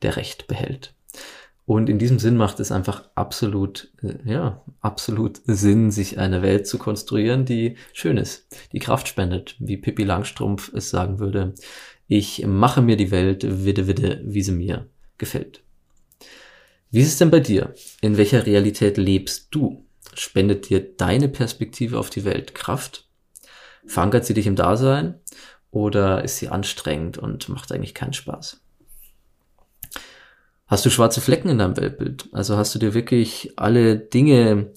der 0.03 0.15
Recht 0.15 0.45
behält. 0.45 0.93
Und 1.65 1.89
in 1.89 1.97
diesem 1.97 2.19
Sinn 2.19 2.38
macht 2.38 2.59
es 2.59 2.71
einfach 2.71 3.09
absolut, 3.15 3.91
äh, 4.03 4.31
ja, 4.31 4.63
absolut 4.81 5.41
Sinn, 5.45 5.89
sich 5.89 6.19
eine 6.19 6.43
Welt 6.43 6.67
zu 6.67 6.77
konstruieren, 6.77 7.45
die 7.45 7.77
schön 7.93 8.17
ist, 8.17 8.47
die 8.71 8.79
Kraft 8.79 9.07
spendet, 9.07 9.55
wie 9.57 9.77
Pippi 9.77 10.03
Langstrumpf 10.03 10.71
es 10.73 10.91
sagen 10.91 11.17
würde. 11.17 11.55
Ich 12.07 12.45
mache 12.45 12.83
mir 12.83 12.95
die 12.95 13.09
Welt 13.09 13.65
widde 13.65 13.88
widde, 13.88 14.21
wie 14.23 14.43
sie 14.43 14.51
mir 14.51 14.88
gefällt. 15.17 15.63
Wie 16.91 17.01
ist 17.01 17.07
es 17.07 17.17
denn 17.17 17.31
bei 17.31 17.39
dir? 17.39 17.73
In 18.01 18.17
welcher 18.17 18.45
Realität 18.45 18.97
lebst 18.97 19.47
du? 19.49 19.85
Spendet 20.19 20.67
dir 20.67 20.82
deine 20.82 21.29
Perspektive 21.29 21.97
auf 21.97 22.10
die 22.10 22.25
Welt 22.25 22.53
Kraft? 22.53 23.08
Verankert 23.86 24.25
sie 24.25 24.34
dich 24.34 24.47
im 24.47 24.58
Dasein? 24.58 25.15
Oder 25.71 26.25
ist 26.25 26.38
sie 26.38 26.49
anstrengend 26.49 27.17
und 27.17 27.47
macht 27.47 27.71
eigentlich 27.71 27.93
keinen 27.93 28.12
Spaß? 28.12 28.60
Hast 30.67 30.86
du 30.86 30.89
schwarze 30.89 31.21
Flecken 31.21 31.47
in 31.47 31.60
deinem 31.60 31.77
Weltbild? 31.77 32.27
Also 32.34 32.58
hast 32.58 32.75
du 32.75 32.79
dir 32.79 32.93
wirklich 32.93 33.53
alle 33.55 33.97
Dinge 33.97 34.73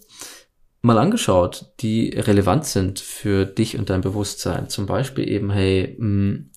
mal 0.81 0.98
angeschaut, 0.98 1.72
die 1.81 2.11
relevant 2.11 2.64
sind 2.64 3.00
für 3.00 3.44
dich 3.44 3.76
und 3.76 3.90
dein 3.90 4.00
Bewusstsein? 4.00 4.68
Zum 4.68 4.87
Beispiel 4.87 5.28
eben, 5.28 5.50
hey, 5.50 5.96
mh, 5.98 6.07
hm, 6.07 6.50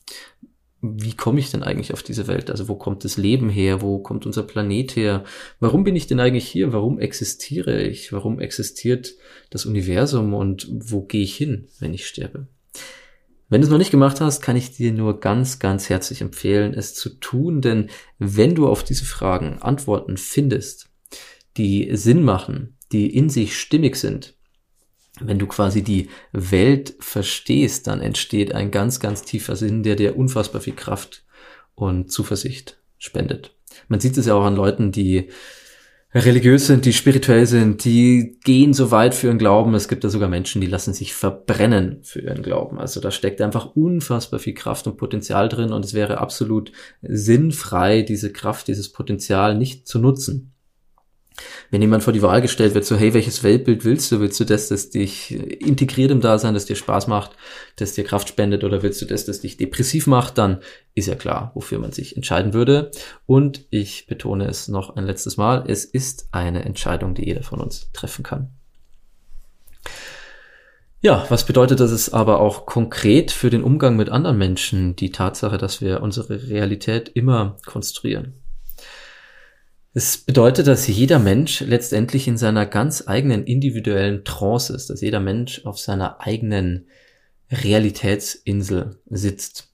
wie 0.97 1.13
komme 1.13 1.39
ich 1.39 1.51
denn 1.51 1.63
eigentlich 1.63 1.93
auf 1.93 2.03
diese 2.03 2.27
Welt? 2.27 2.49
Also 2.49 2.67
wo 2.67 2.75
kommt 2.75 3.03
das 3.03 3.17
Leben 3.17 3.49
her? 3.49 3.81
Wo 3.81 3.99
kommt 3.99 4.25
unser 4.25 4.43
Planet 4.43 4.95
her? 4.95 5.23
Warum 5.59 5.83
bin 5.83 5.95
ich 5.95 6.07
denn 6.07 6.19
eigentlich 6.19 6.47
hier? 6.47 6.73
Warum 6.73 6.99
existiere 6.99 7.81
ich? 7.81 8.13
Warum 8.13 8.39
existiert 8.39 9.15
das 9.49 9.65
Universum 9.65 10.33
und 10.33 10.67
wo 10.71 11.01
gehe 11.01 11.23
ich 11.23 11.35
hin, 11.35 11.67
wenn 11.79 11.93
ich 11.93 12.07
sterbe? 12.07 12.47
Wenn 13.47 13.61
du 13.61 13.65
es 13.65 13.71
noch 13.71 13.77
nicht 13.77 13.91
gemacht 13.91 14.21
hast, 14.21 14.41
kann 14.41 14.55
ich 14.55 14.71
dir 14.71 14.91
nur 14.91 15.19
ganz, 15.19 15.59
ganz 15.59 15.89
herzlich 15.89 16.21
empfehlen, 16.21 16.73
es 16.73 16.95
zu 16.95 17.09
tun, 17.09 17.61
denn 17.61 17.89
wenn 18.17 18.55
du 18.55 18.67
auf 18.67 18.83
diese 18.83 19.05
Fragen 19.05 19.59
Antworten 19.61 20.17
findest, 20.17 20.89
die 21.57 21.95
Sinn 21.95 22.23
machen, 22.23 22.77
die 22.91 23.15
in 23.15 23.29
sich 23.29 23.57
stimmig 23.57 23.97
sind, 23.97 24.34
wenn 25.21 25.39
du 25.39 25.47
quasi 25.47 25.81
die 25.81 26.09
Welt 26.31 26.95
verstehst, 26.99 27.87
dann 27.87 28.01
entsteht 28.01 28.53
ein 28.53 28.71
ganz, 28.71 28.99
ganz 28.99 29.23
tiefer 29.23 29.55
Sinn, 29.55 29.83
der 29.83 29.95
dir 29.95 30.17
unfassbar 30.17 30.61
viel 30.61 30.75
Kraft 30.75 31.23
und 31.73 32.11
Zuversicht 32.11 32.77
spendet. 32.97 33.55
Man 33.87 33.99
sieht 33.99 34.17
es 34.17 34.25
ja 34.25 34.33
auch 34.33 34.45
an 34.45 34.55
Leuten, 34.55 34.91
die 34.91 35.29
religiös 36.13 36.67
sind, 36.67 36.85
die 36.85 36.93
spirituell 36.93 37.45
sind, 37.45 37.83
die 37.83 38.39
gehen 38.45 38.73
so 38.73 38.89
weit 38.89 39.13
für 39.13 39.27
ihren 39.27 39.37
Glauben. 39.37 39.73
Es 39.73 39.89
gibt 39.89 40.05
da 40.05 40.09
sogar 40.09 40.29
Menschen, 40.29 40.61
die 40.61 40.67
lassen 40.67 40.93
sich 40.93 41.13
verbrennen 41.13 41.99
für 42.03 42.21
ihren 42.21 42.41
Glauben. 42.41 42.79
Also 42.79 43.01
da 43.01 43.11
steckt 43.11 43.41
einfach 43.41 43.75
unfassbar 43.75 44.39
viel 44.39 44.53
Kraft 44.53 44.87
und 44.87 44.95
Potenzial 44.95 45.49
drin 45.49 45.73
und 45.73 45.83
es 45.83 45.93
wäre 45.93 46.19
absolut 46.19 46.71
sinnfrei, 47.01 48.01
diese 48.01 48.31
Kraft, 48.31 48.69
dieses 48.69 48.93
Potenzial 48.93 49.57
nicht 49.57 49.87
zu 49.87 49.99
nutzen. 49.99 50.54
Wenn 51.69 51.81
jemand 51.81 52.03
vor 52.03 52.13
die 52.13 52.21
Wahl 52.21 52.41
gestellt 52.41 52.73
wird, 52.73 52.85
so 52.85 52.95
hey, 52.95 53.13
welches 53.13 53.43
Weltbild 53.43 53.83
willst 53.83 54.11
du? 54.11 54.19
Willst 54.19 54.39
du 54.39 54.45
das, 54.45 54.69
das 54.69 54.89
dich 54.89 55.31
integriert 55.31 56.11
im 56.11 56.21
Dasein, 56.21 56.53
das 56.53 56.65
dir 56.65 56.75
Spaß 56.75 57.07
macht, 57.07 57.31
das 57.75 57.93
dir 57.93 58.03
Kraft 58.03 58.29
spendet 58.29 58.63
oder 58.63 58.83
willst 58.83 59.01
du 59.01 59.05
das, 59.05 59.25
das 59.25 59.41
dich 59.41 59.57
depressiv 59.57 60.07
macht? 60.07 60.37
Dann 60.37 60.59
ist 60.93 61.07
ja 61.07 61.15
klar, 61.15 61.51
wofür 61.55 61.79
man 61.79 61.91
sich 61.91 62.15
entscheiden 62.15 62.53
würde. 62.53 62.91
Und 63.25 63.65
ich 63.69 64.07
betone 64.07 64.47
es 64.47 64.67
noch 64.67 64.95
ein 64.95 65.05
letztes 65.05 65.37
Mal, 65.37 65.65
es 65.67 65.85
ist 65.85 66.29
eine 66.31 66.63
Entscheidung, 66.63 67.15
die 67.15 67.25
jeder 67.25 67.43
von 67.43 67.59
uns 67.59 67.91
treffen 67.91 68.23
kann. 68.23 68.49
Ja, 71.01 71.25
was 71.29 71.45
bedeutet 71.45 71.79
das 71.79 72.11
aber 72.11 72.39
auch 72.39 72.65
konkret 72.65 73.29
für 73.29 73.51
den 73.51 73.63
Umgang 73.63 73.95
mit 73.95 74.09
anderen 74.09 74.39
Menschen, 74.39 74.95
die 74.95 75.11
Tatsache, 75.11 75.57
dass 75.57 75.79
wir 75.79 76.01
unsere 76.01 76.47
Realität 76.49 77.09
immer 77.09 77.57
konstruieren? 77.65 78.33
Es 79.97 80.17
bedeutet, 80.17 80.67
dass 80.67 80.87
jeder 80.87 81.19
Mensch 81.19 81.61
letztendlich 81.61 82.27
in 82.27 82.35
seiner 82.35 82.65
ganz 82.65 83.07
eigenen 83.07 83.45
individuellen 83.45 84.25
Trance 84.25 84.75
ist, 84.75 84.89
dass 84.89 84.99
jeder 84.99 85.21
Mensch 85.21 85.65
auf 85.65 85.79
seiner 85.79 86.19
eigenen 86.19 86.89
Realitätsinsel 87.49 88.99
sitzt. 89.09 89.71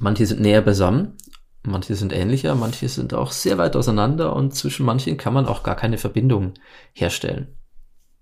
Manche 0.00 0.26
sind 0.26 0.40
näher 0.40 0.62
beisammen, 0.62 1.16
manche 1.62 1.94
sind 1.94 2.12
ähnlicher, 2.12 2.56
manche 2.56 2.88
sind 2.88 3.14
auch 3.14 3.30
sehr 3.30 3.56
weit 3.56 3.76
auseinander 3.76 4.34
und 4.34 4.52
zwischen 4.56 4.84
manchen 4.84 5.16
kann 5.16 5.32
man 5.32 5.46
auch 5.46 5.62
gar 5.62 5.76
keine 5.76 5.98
Verbindung 5.98 6.54
herstellen. 6.92 7.54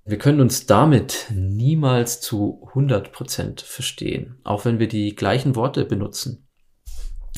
Wir 0.04 0.18
können 0.18 0.42
uns 0.42 0.66
damit 0.66 1.28
niemals 1.34 2.20
zu 2.20 2.68
100% 2.74 3.64
verstehen, 3.64 4.40
auch 4.44 4.66
wenn 4.66 4.78
wir 4.78 4.88
die 4.88 5.14
gleichen 5.14 5.56
Worte 5.56 5.86
benutzen. 5.86 6.46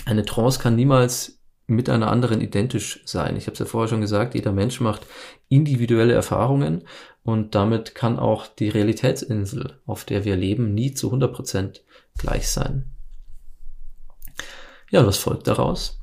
Eine 0.06 0.24
Trance 0.24 0.58
kann 0.58 0.74
niemals 0.74 1.34
mit 1.66 1.88
einer 1.88 2.11
anderen 2.11 2.40
identisch 2.40 3.00
sein. 3.05 3.37
Ich 3.37 3.46
habe 3.46 3.55
es 3.55 3.59
ja 3.59 3.64
vorher 3.64 3.88
schon 3.88 4.00
gesagt, 4.00 4.35
jeder 4.35 4.53
Mensch 4.53 4.81
macht 4.81 5.07
individuelle 5.48 6.12
Erfahrungen 6.12 6.85
und 7.22 7.55
damit 7.55 7.94
kann 7.94 8.18
auch 8.18 8.46
die 8.46 8.68
Realitätsinsel, 8.68 9.81
auf 9.87 10.05
der 10.05 10.24
wir 10.24 10.37
leben, 10.37 10.74
nie 10.74 10.92
zu 10.92 11.09
100 11.09 11.33
Prozent 11.33 11.85
gleich 12.18 12.48
sein. 12.48 12.85
Ja, 14.90 15.07
was 15.07 15.16
folgt 15.16 15.46
daraus? 15.46 16.00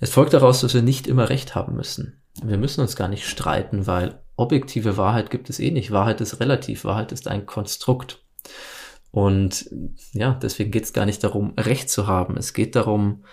Es 0.00 0.10
folgt 0.10 0.32
daraus, 0.32 0.62
dass 0.62 0.74
wir 0.74 0.82
nicht 0.82 1.06
immer 1.06 1.28
recht 1.28 1.54
haben 1.54 1.76
müssen. 1.76 2.20
Wir 2.42 2.58
müssen 2.58 2.80
uns 2.80 2.96
gar 2.96 3.08
nicht 3.08 3.28
streiten, 3.28 3.86
weil 3.86 4.20
objektive 4.36 4.96
Wahrheit 4.96 5.30
gibt 5.30 5.50
es 5.50 5.60
eh 5.60 5.70
nicht. 5.70 5.90
Wahrheit 5.90 6.20
ist 6.20 6.40
relativ, 6.40 6.84
Wahrheit 6.84 7.12
ist 7.12 7.28
ein 7.28 7.46
Konstrukt. 7.46 8.22
Und 9.10 9.70
ja, 10.12 10.34
deswegen 10.34 10.70
geht 10.70 10.84
es 10.84 10.92
gar 10.92 11.06
nicht 11.06 11.22
darum, 11.22 11.54
Recht 11.58 11.90
zu 11.90 12.06
haben. 12.06 12.36
Es 12.36 12.52
geht 12.52 12.76
darum, 12.76 13.24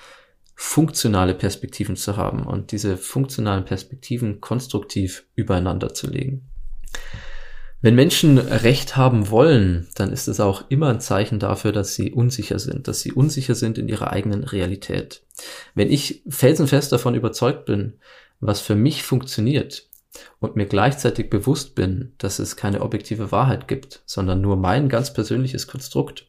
funktionale 0.60 1.36
Perspektiven 1.36 1.96
zu 1.96 2.18
haben 2.18 2.44
und 2.44 2.72
diese 2.72 2.98
funktionalen 2.98 3.64
Perspektiven 3.64 4.42
konstruktiv 4.42 5.24
übereinander 5.36 5.94
zu 5.94 6.10
legen. 6.10 6.50
Wenn 7.80 7.94
Menschen 7.94 8.40
Recht 8.40 8.98
haben 8.98 9.30
wollen, 9.30 9.88
dann 9.94 10.12
ist 10.12 10.28
es 10.28 10.40
auch 10.40 10.64
immer 10.70 10.90
ein 10.90 11.00
Zeichen 11.00 11.38
dafür, 11.38 11.72
dass 11.72 11.94
sie 11.94 12.12
unsicher 12.12 12.58
sind, 12.58 12.88
dass 12.88 13.02
sie 13.02 13.12
unsicher 13.12 13.54
sind 13.54 13.78
in 13.78 13.88
ihrer 13.88 14.12
eigenen 14.12 14.44
Realität. 14.44 15.22
Wenn 15.76 15.92
ich 15.92 16.24
felsenfest 16.28 16.92
davon 16.92 17.14
überzeugt 17.14 17.66
bin, 17.66 18.00
was 18.40 18.60
für 18.60 18.76
mich 18.76 19.04
funktioniert 19.04 19.88
und 20.40 20.56
mir 20.56 20.66
gleichzeitig 20.66 21.30
bewusst 21.30 21.76
bin, 21.76 22.14
dass 22.18 22.40
es 22.40 22.56
keine 22.56 22.82
objektive 22.82 23.32
Wahrheit 23.32 23.68
gibt, 23.68 24.02
sondern 24.08 24.42
nur 24.42 24.58
mein 24.58 24.90
ganz 24.90 25.14
persönliches 25.14 25.68
Konstrukt, 25.68 26.26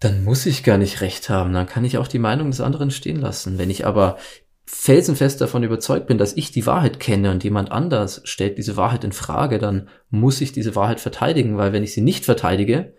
dann 0.00 0.24
muss 0.24 0.46
ich 0.46 0.62
gar 0.62 0.78
nicht 0.78 1.00
recht 1.00 1.28
haben, 1.28 1.52
dann 1.52 1.66
kann 1.66 1.84
ich 1.84 1.98
auch 1.98 2.08
die 2.08 2.18
Meinung 2.18 2.50
des 2.50 2.60
anderen 2.60 2.90
stehen 2.90 3.20
lassen. 3.20 3.58
Wenn 3.58 3.70
ich 3.70 3.86
aber 3.86 4.16
felsenfest 4.64 5.40
davon 5.40 5.62
überzeugt 5.62 6.06
bin, 6.06 6.18
dass 6.18 6.36
ich 6.36 6.52
die 6.52 6.66
Wahrheit 6.66 7.00
kenne 7.00 7.30
und 7.30 7.42
jemand 7.42 7.72
anders 7.72 8.20
stellt 8.24 8.58
diese 8.58 8.76
Wahrheit 8.76 9.02
in 9.02 9.12
Frage, 9.12 9.58
dann 9.58 9.88
muss 10.10 10.40
ich 10.40 10.52
diese 10.52 10.76
Wahrheit 10.76 11.00
verteidigen, 11.00 11.56
weil 11.56 11.72
wenn 11.72 11.82
ich 11.82 11.94
sie 11.94 12.02
nicht 12.02 12.24
verteidige, 12.24 12.94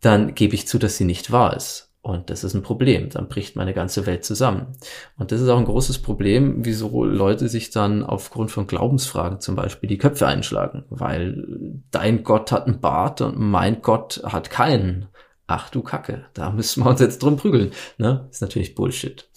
dann 0.00 0.34
gebe 0.34 0.54
ich 0.54 0.68
zu, 0.68 0.78
dass 0.78 0.96
sie 0.96 1.04
nicht 1.04 1.32
wahr 1.32 1.56
ist. 1.56 1.88
Und 2.00 2.30
das 2.30 2.44
ist 2.44 2.54
ein 2.54 2.62
Problem. 2.62 3.10
Dann 3.10 3.28
bricht 3.28 3.56
meine 3.56 3.74
ganze 3.74 4.06
Welt 4.06 4.24
zusammen. 4.24 4.68
Und 5.18 5.32
das 5.32 5.40
ist 5.40 5.48
auch 5.48 5.58
ein 5.58 5.64
großes 5.64 5.98
Problem, 5.98 6.64
wieso 6.64 7.04
Leute 7.04 7.48
sich 7.48 7.70
dann 7.70 8.04
aufgrund 8.04 8.50
von 8.50 8.66
Glaubensfragen 8.66 9.40
zum 9.40 9.56
Beispiel 9.56 9.88
die 9.88 9.98
Köpfe 9.98 10.26
einschlagen. 10.26 10.84
Weil 10.90 11.82
dein 11.90 12.22
Gott 12.22 12.52
hat 12.52 12.66
einen 12.66 12.80
Bart 12.80 13.20
und 13.20 13.38
mein 13.38 13.82
Gott 13.82 14.22
hat 14.24 14.48
keinen 14.48 15.08
ach 15.48 15.70
du 15.70 15.82
Kacke, 15.82 16.26
da 16.34 16.50
müssen 16.50 16.84
wir 16.84 16.90
uns 16.90 17.00
jetzt 17.00 17.20
drum 17.20 17.36
prügeln. 17.36 17.72
Ne? 17.96 18.28
Ist 18.30 18.42
natürlich 18.42 18.76
Bullshit. 18.76 19.28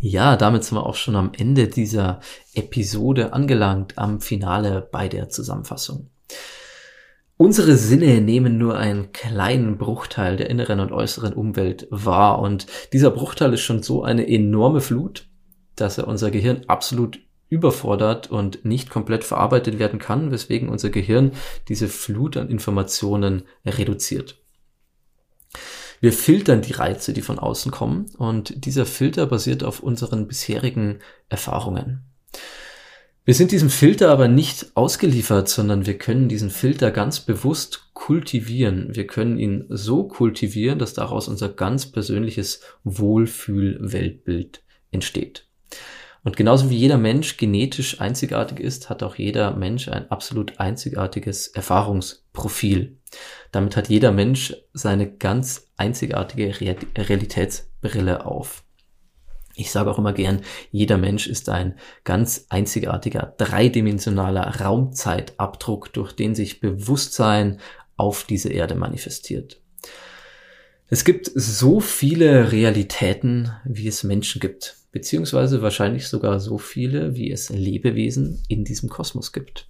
Ja, 0.00 0.36
damit 0.36 0.64
sind 0.64 0.76
wir 0.76 0.86
auch 0.86 0.94
schon 0.94 1.16
am 1.16 1.32
Ende 1.36 1.68
dieser 1.68 2.20
Episode 2.54 3.32
angelangt, 3.32 3.96
am 3.96 4.20
Finale 4.20 4.86
bei 4.92 5.08
der 5.08 5.30
Zusammenfassung. 5.30 6.10
Unsere 7.36 7.76
Sinne 7.76 8.20
nehmen 8.20 8.58
nur 8.58 8.76
einen 8.76 9.12
kleinen 9.12 9.78
Bruchteil 9.78 10.36
der 10.36 10.50
inneren 10.50 10.78
und 10.78 10.92
äußeren 10.92 11.32
Umwelt 11.32 11.88
wahr 11.90 12.38
und 12.40 12.66
dieser 12.92 13.10
Bruchteil 13.10 13.54
ist 13.54 13.62
schon 13.62 13.82
so 13.82 14.02
eine 14.02 14.28
enorme 14.28 14.80
Flut, 14.80 15.26
dass 15.74 15.96
er 15.96 16.06
unser 16.06 16.30
Gehirn 16.30 16.64
absolut 16.66 17.20
überfordert 17.48 18.30
und 18.30 18.64
nicht 18.64 18.90
komplett 18.90 19.24
verarbeitet 19.24 19.78
werden 19.78 19.98
kann, 19.98 20.30
weswegen 20.30 20.68
unser 20.68 20.90
Gehirn 20.90 21.32
diese 21.68 21.88
Flut 21.88 22.36
an 22.36 22.48
Informationen 22.48 23.42
reduziert. 23.66 24.39
Wir 26.00 26.14
filtern 26.14 26.62
die 26.62 26.72
Reize, 26.72 27.12
die 27.12 27.20
von 27.20 27.38
außen 27.38 27.70
kommen 27.70 28.06
und 28.16 28.64
dieser 28.64 28.86
Filter 28.86 29.26
basiert 29.26 29.62
auf 29.62 29.80
unseren 29.80 30.26
bisherigen 30.26 31.00
Erfahrungen. 31.28 32.02
Wir 33.26 33.34
sind 33.34 33.52
diesem 33.52 33.68
Filter 33.68 34.10
aber 34.10 34.26
nicht 34.26 34.74
ausgeliefert, 34.74 35.48
sondern 35.50 35.84
wir 35.84 35.98
können 35.98 36.28
diesen 36.28 36.48
Filter 36.48 36.90
ganz 36.90 37.20
bewusst 37.20 37.90
kultivieren. 37.92 38.96
Wir 38.96 39.06
können 39.06 39.38
ihn 39.38 39.66
so 39.68 40.04
kultivieren, 40.04 40.78
dass 40.78 40.94
daraus 40.94 41.28
unser 41.28 41.50
ganz 41.50 41.92
persönliches 41.92 42.62
Wohlfühl-Weltbild 42.82 44.62
entsteht. 44.90 45.46
Und 46.24 46.36
genauso 46.36 46.70
wie 46.70 46.76
jeder 46.76 46.98
Mensch 46.98 47.36
genetisch 47.36 48.00
einzigartig 48.00 48.58
ist, 48.58 48.88
hat 48.88 49.02
auch 49.02 49.16
jeder 49.16 49.54
Mensch 49.54 49.88
ein 49.88 50.10
absolut 50.10 50.58
einzigartiges 50.58 51.48
Erfahrungsprofil. 51.48 52.96
Damit 53.52 53.76
hat 53.76 53.88
jeder 53.88 54.12
Mensch 54.12 54.54
seine 54.72 55.10
ganz 55.10 55.68
einzigartige 55.76 56.60
Realitätsbrille 56.96 58.26
auf. 58.26 58.64
Ich 59.54 59.72
sage 59.72 59.90
auch 59.90 59.98
immer 59.98 60.12
gern, 60.12 60.42
jeder 60.70 60.96
Mensch 60.96 61.26
ist 61.26 61.48
ein 61.48 61.74
ganz 62.04 62.46
einzigartiger, 62.48 63.34
dreidimensionaler 63.36 64.60
Raumzeitabdruck, 64.60 65.92
durch 65.92 66.12
den 66.12 66.34
sich 66.34 66.60
Bewusstsein 66.60 67.60
auf 67.96 68.24
diese 68.24 68.50
Erde 68.50 68.74
manifestiert. 68.74 69.60
Es 70.88 71.04
gibt 71.04 71.30
so 71.34 71.80
viele 71.80 72.52
Realitäten, 72.52 73.52
wie 73.64 73.86
es 73.86 74.02
Menschen 74.02 74.40
gibt, 74.40 74.76
beziehungsweise 74.92 75.62
wahrscheinlich 75.62 76.08
sogar 76.08 76.40
so 76.40 76.58
viele, 76.58 77.14
wie 77.14 77.30
es 77.30 77.50
Lebewesen 77.50 78.42
in 78.48 78.64
diesem 78.64 78.88
Kosmos 78.88 79.32
gibt. 79.32 79.68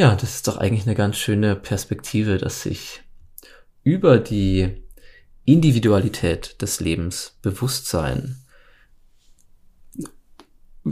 Ja, 0.00 0.16
das 0.16 0.36
ist 0.36 0.48
doch 0.48 0.56
eigentlich 0.56 0.86
eine 0.86 0.94
ganz 0.94 1.18
schöne 1.18 1.54
Perspektive, 1.54 2.38
dass 2.38 2.62
sich 2.62 3.02
über 3.82 4.16
die 4.16 4.82
Individualität 5.44 6.62
des 6.62 6.80
Lebens, 6.80 7.36
Bewusstsein. 7.42 8.36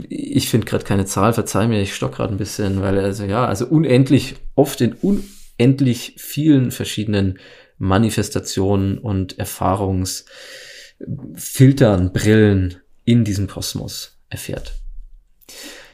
Ich 0.07 0.47
finde 0.47 0.67
gerade 0.67 0.83
keine 0.83 1.07
Zahl, 1.07 1.33
verzeih 1.33 1.67
mir, 1.67 1.81
ich 1.81 1.95
stock 1.95 2.13
gerade 2.13 2.35
ein 2.35 2.37
bisschen, 2.37 2.83
weil 2.83 2.99
also 2.99 3.23
ja, 3.23 3.47
also 3.47 3.65
unendlich, 3.65 4.35
oft 4.53 4.79
in 4.79 4.93
unendlich 4.93 6.13
vielen 6.19 6.69
verschiedenen 6.69 7.39
Manifestationen 7.79 8.99
und 8.99 9.39
Erfahrungsfiltern, 9.39 12.13
Brillen 12.13 12.75
in 13.05 13.23
diesem 13.23 13.47
Kosmos 13.47 14.19
erfährt. 14.29 14.75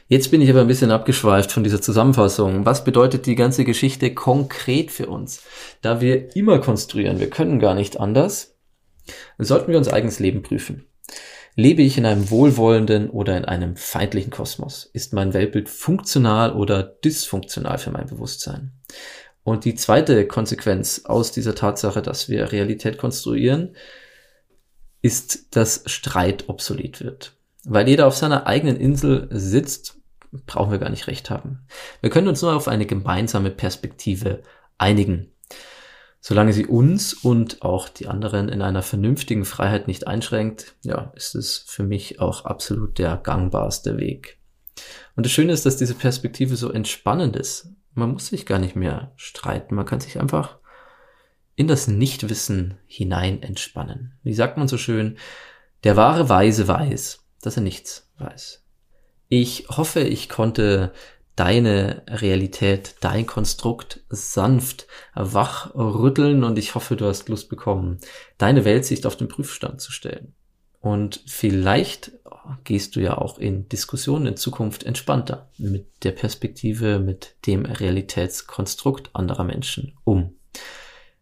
Jetzt 0.08 0.30
bin 0.30 0.40
ich 0.40 0.48
aber 0.50 0.60
ein 0.60 0.68
bisschen 0.68 0.92
abgeschweift 0.92 1.50
von 1.50 1.64
dieser 1.64 1.82
Zusammenfassung. 1.82 2.64
Was 2.64 2.84
bedeutet 2.84 3.26
die 3.26 3.34
ganze 3.34 3.64
Geschichte 3.64 4.14
konkret 4.14 4.92
für 4.92 5.08
uns? 5.08 5.42
Da 5.82 6.00
wir 6.00 6.36
immer 6.36 6.60
konstruieren, 6.60 7.18
wir 7.18 7.28
können 7.28 7.58
gar 7.58 7.74
nicht 7.74 7.98
anders, 7.98 8.56
sollten 9.38 9.72
wir 9.72 9.78
unser 9.78 9.94
eigenes 9.94 10.20
Leben 10.20 10.42
prüfen. 10.42 10.86
Lebe 11.56 11.82
ich 11.82 11.98
in 11.98 12.06
einem 12.06 12.30
wohlwollenden 12.30 13.10
oder 13.10 13.36
in 13.36 13.46
einem 13.46 13.76
feindlichen 13.76 14.30
Kosmos? 14.30 14.88
Ist 14.92 15.12
mein 15.12 15.32
Weltbild 15.34 15.68
funktional 15.68 16.54
oder 16.54 16.82
dysfunktional 16.84 17.78
für 17.78 17.90
mein 17.90 18.06
Bewusstsein? 18.06 18.72
Und 19.42 19.64
die 19.64 19.74
zweite 19.74 20.26
Konsequenz 20.26 21.02
aus 21.04 21.32
dieser 21.32 21.54
Tatsache, 21.54 22.02
dass 22.02 22.28
wir 22.28 22.52
Realität 22.52 22.98
konstruieren, 22.98 23.74
ist, 25.02 25.56
dass 25.56 25.82
Streit 25.86 26.48
obsolet 26.48 27.02
wird. 27.02 27.32
Weil 27.64 27.88
jeder 27.88 28.06
auf 28.06 28.16
seiner 28.16 28.46
eigenen 28.46 28.76
Insel 28.76 29.28
sitzt, 29.30 29.95
brauchen 30.44 30.70
wir 30.70 30.78
gar 30.78 30.90
nicht 30.90 31.06
recht 31.06 31.30
haben. 31.30 31.66
Wir 32.00 32.10
können 32.10 32.28
uns 32.28 32.42
nur 32.42 32.54
auf 32.54 32.68
eine 32.68 32.86
gemeinsame 32.86 33.50
Perspektive 33.50 34.42
einigen. 34.78 35.32
Solange 36.20 36.52
sie 36.52 36.66
uns 36.66 37.14
und 37.14 37.62
auch 37.62 37.88
die 37.88 38.08
anderen 38.08 38.48
in 38.48 38.60
einer 38.60 38.82
vernünftigen 38.82 39.44
Freiheit 39.44 39.86
nicht 39.86 40.08
einschränkt, 40.08 40.74
ja, 40.82 41.12
ist 41.14 41.36
es 41.36 41.58
für 41.58 41.84
mich 41.84 42.20
auch 42.20 42.44
absolut 42.44 42.98
der 42.98 43.16
gangbarste 43.16 43.96
Weg. 43.96 44.38
Und 45.14 45.24
das 45.24 45.32
Schöne 45.32 45.52
ist, 45.52 45.64
dass 45.66 45.76
diese 45.76 45.94
Perspektive 45.94 46.56
so 46.56 46.70
entspannend 46.70 47.36
ist. 47.36 47.70
Man 47.94 48.10
muss 48.10 48.26
sich 48.26 48.44
gar 48.44 48.58
nicht 48.58 48.76
mehr 48.76 49.12
streiten. 49.16 49.74
Man 49.74 49.86
kann 49.86 50.00
sich 50.00 50.20
einfach 50.20 50.58
in 51.54 51.68
das 51.68 51.88
Nichtwissen 51.88 52.78
hinein 52.86 53.42
entspannen. 53.42 54.18
Wie 54.22 54.34
sagt 54.34 54.58
man 54.58 54.68
so 54.68 54.76
schön? 54.78 55.18
Der 55.84 55.96
wahre 55.96 56.28
Weise 56.28 56.68
weiß, 56.68 57.24
dass 57.40 57.56
er 57.56 57.62
nichts 57.62 58.10
weiß. 58.18 58.65
Ich 59.28 59.66
hoffe, 59.68 60.00
ich 60.00 60.28
konnte 60.28 60.92
deine 61.34 62.02
Realität, 62.08 62.94
dein 63.00 63.26
Konstrukt 63.26 64.00
sanft 64.08 64.86
wachrütteln 65.14 66.44
und 66.44 66.58
ich 66.58 66.74
hoffe, 66.74 66.96
du 66.96 67.06
hast 67.06 67.28
Lust 67.28 67.48
bekommen, 67.48 67.98
deine 68.38 68.64
Weltsicht 68.64 69.06
auf 69.06 69.16
den 69.16 69.28
Prüfstand 69.28 69.80
zu 69.80 69.92
stellen. 69.92 70.34
Und 70.80 71.22
vielleicht 71.26 72.12
gehst 72.64 72.96
du 72.96 73.00
ja 73.00 73.18
auch 73.18 73.38
in 73.38 73.68
Diskussionen 73.68 74.26
in 74.26 74.36
Zukunft 74.36 74.84
entspannter 74.84 75.50
mit 75.58 76.04
der 76.04 76.12
Perspektive, 76.12 77.00
mit 77.00 77.34
dem 77.46 77.66
Realitätskonstrukt 77.66 79.10
anderer 79.12 79.44
Menschen 79.44 79.98
um. 80.04 80.35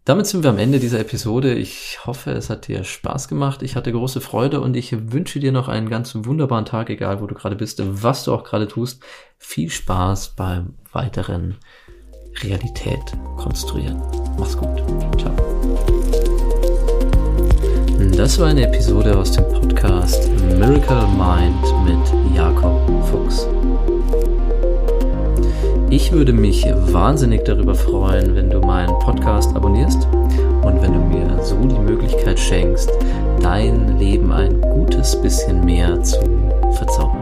Damit 0.07 0.27
sind 0.27 0.43
wir 0.43 0.51
am 0.51 0.59
Ende 0.59 0.81
dieser 0.81 1.01
Episode. 1.01 1.55
Ich 1.55 2.05
hoffe, 2.05 2.33
es 2.33 2.51
hat 2.51 2.69
dir 2.69 2.85
Spaß 2.85 3.27
gemacht. 3.27 3.63
Ich 3.63 3.75
hatte 3.75 3.91
große 3.91 4.21
Freude 4.21 4.61
und 4.61 4.77
ich 4.77 5.13
wünsche 5.13 5.41
dir 5.41 5.51
noch 5.51 5.69
einen 5.69 5.89
ganz 5.89 6.15
wunderbaren 6.15 6.67
Tag, 6.67 6.91
egal 6.91 7.23
wo 7.23 7.27
du 7.27 7.35
gerade 7.35 7.57
bist, 7.57 7.81
was 7.83 8.25
du 8.25 8.35
auch 8.35 8.45
gerade 8.45 8.69
tust. 8.69 9.03
Viel 9.39 9.71
Spaß 9.71 10.35
beim 10.37 10.75
weiteren 10.93 11.57
Realität 12.43 13.01
konstruieren. 13.39 14.03
Mach's 14.39 14.59
gut. 14.59 14.83
Ciao. 15.19 15.35
Das 18.15 18.39
war 18.39 18.49
eine 18.49 18.67
Episode 18.67 19.17
aus 19.17 19.33
dem 19.33 19.45
Podcast 19.45 20.31
Miracle 20.59 21.07
Mind 21.17 21.65
mit 21.87 22.37
Jakob 22.37 23.07
Fuchs. 23.09 23.49
Ich 25.95 26.11
würde 26.11 26.33
mich 26.33 26.67
wahnsinnig 26.93 27.45
darüber 27.45 27.77
freuen, 27.77 28.35
wenn 28.35 28.51
du 28.51 28.59
meinen 28.59 28.99
Podcast 28.99 29.55
abonnierst 29.55 30.09
und 30.65 30.83
wenn 30.83 30.93
du 30.93 30.99
mir 30.99 31.41
so 31.45 31.55
die 31.55 31.79
Möglichkeit 31.79 32.37
schenkst, 32.37 32.91
dein 33.41 33.97
Leben 33.97 34.33
ein 34.33 34.61
gutes 34.61 35.15
bisschen 35.23 35.65
mehr 35.65 36.03
zu 36.03 36.19
verzaubern. 36.73 37.14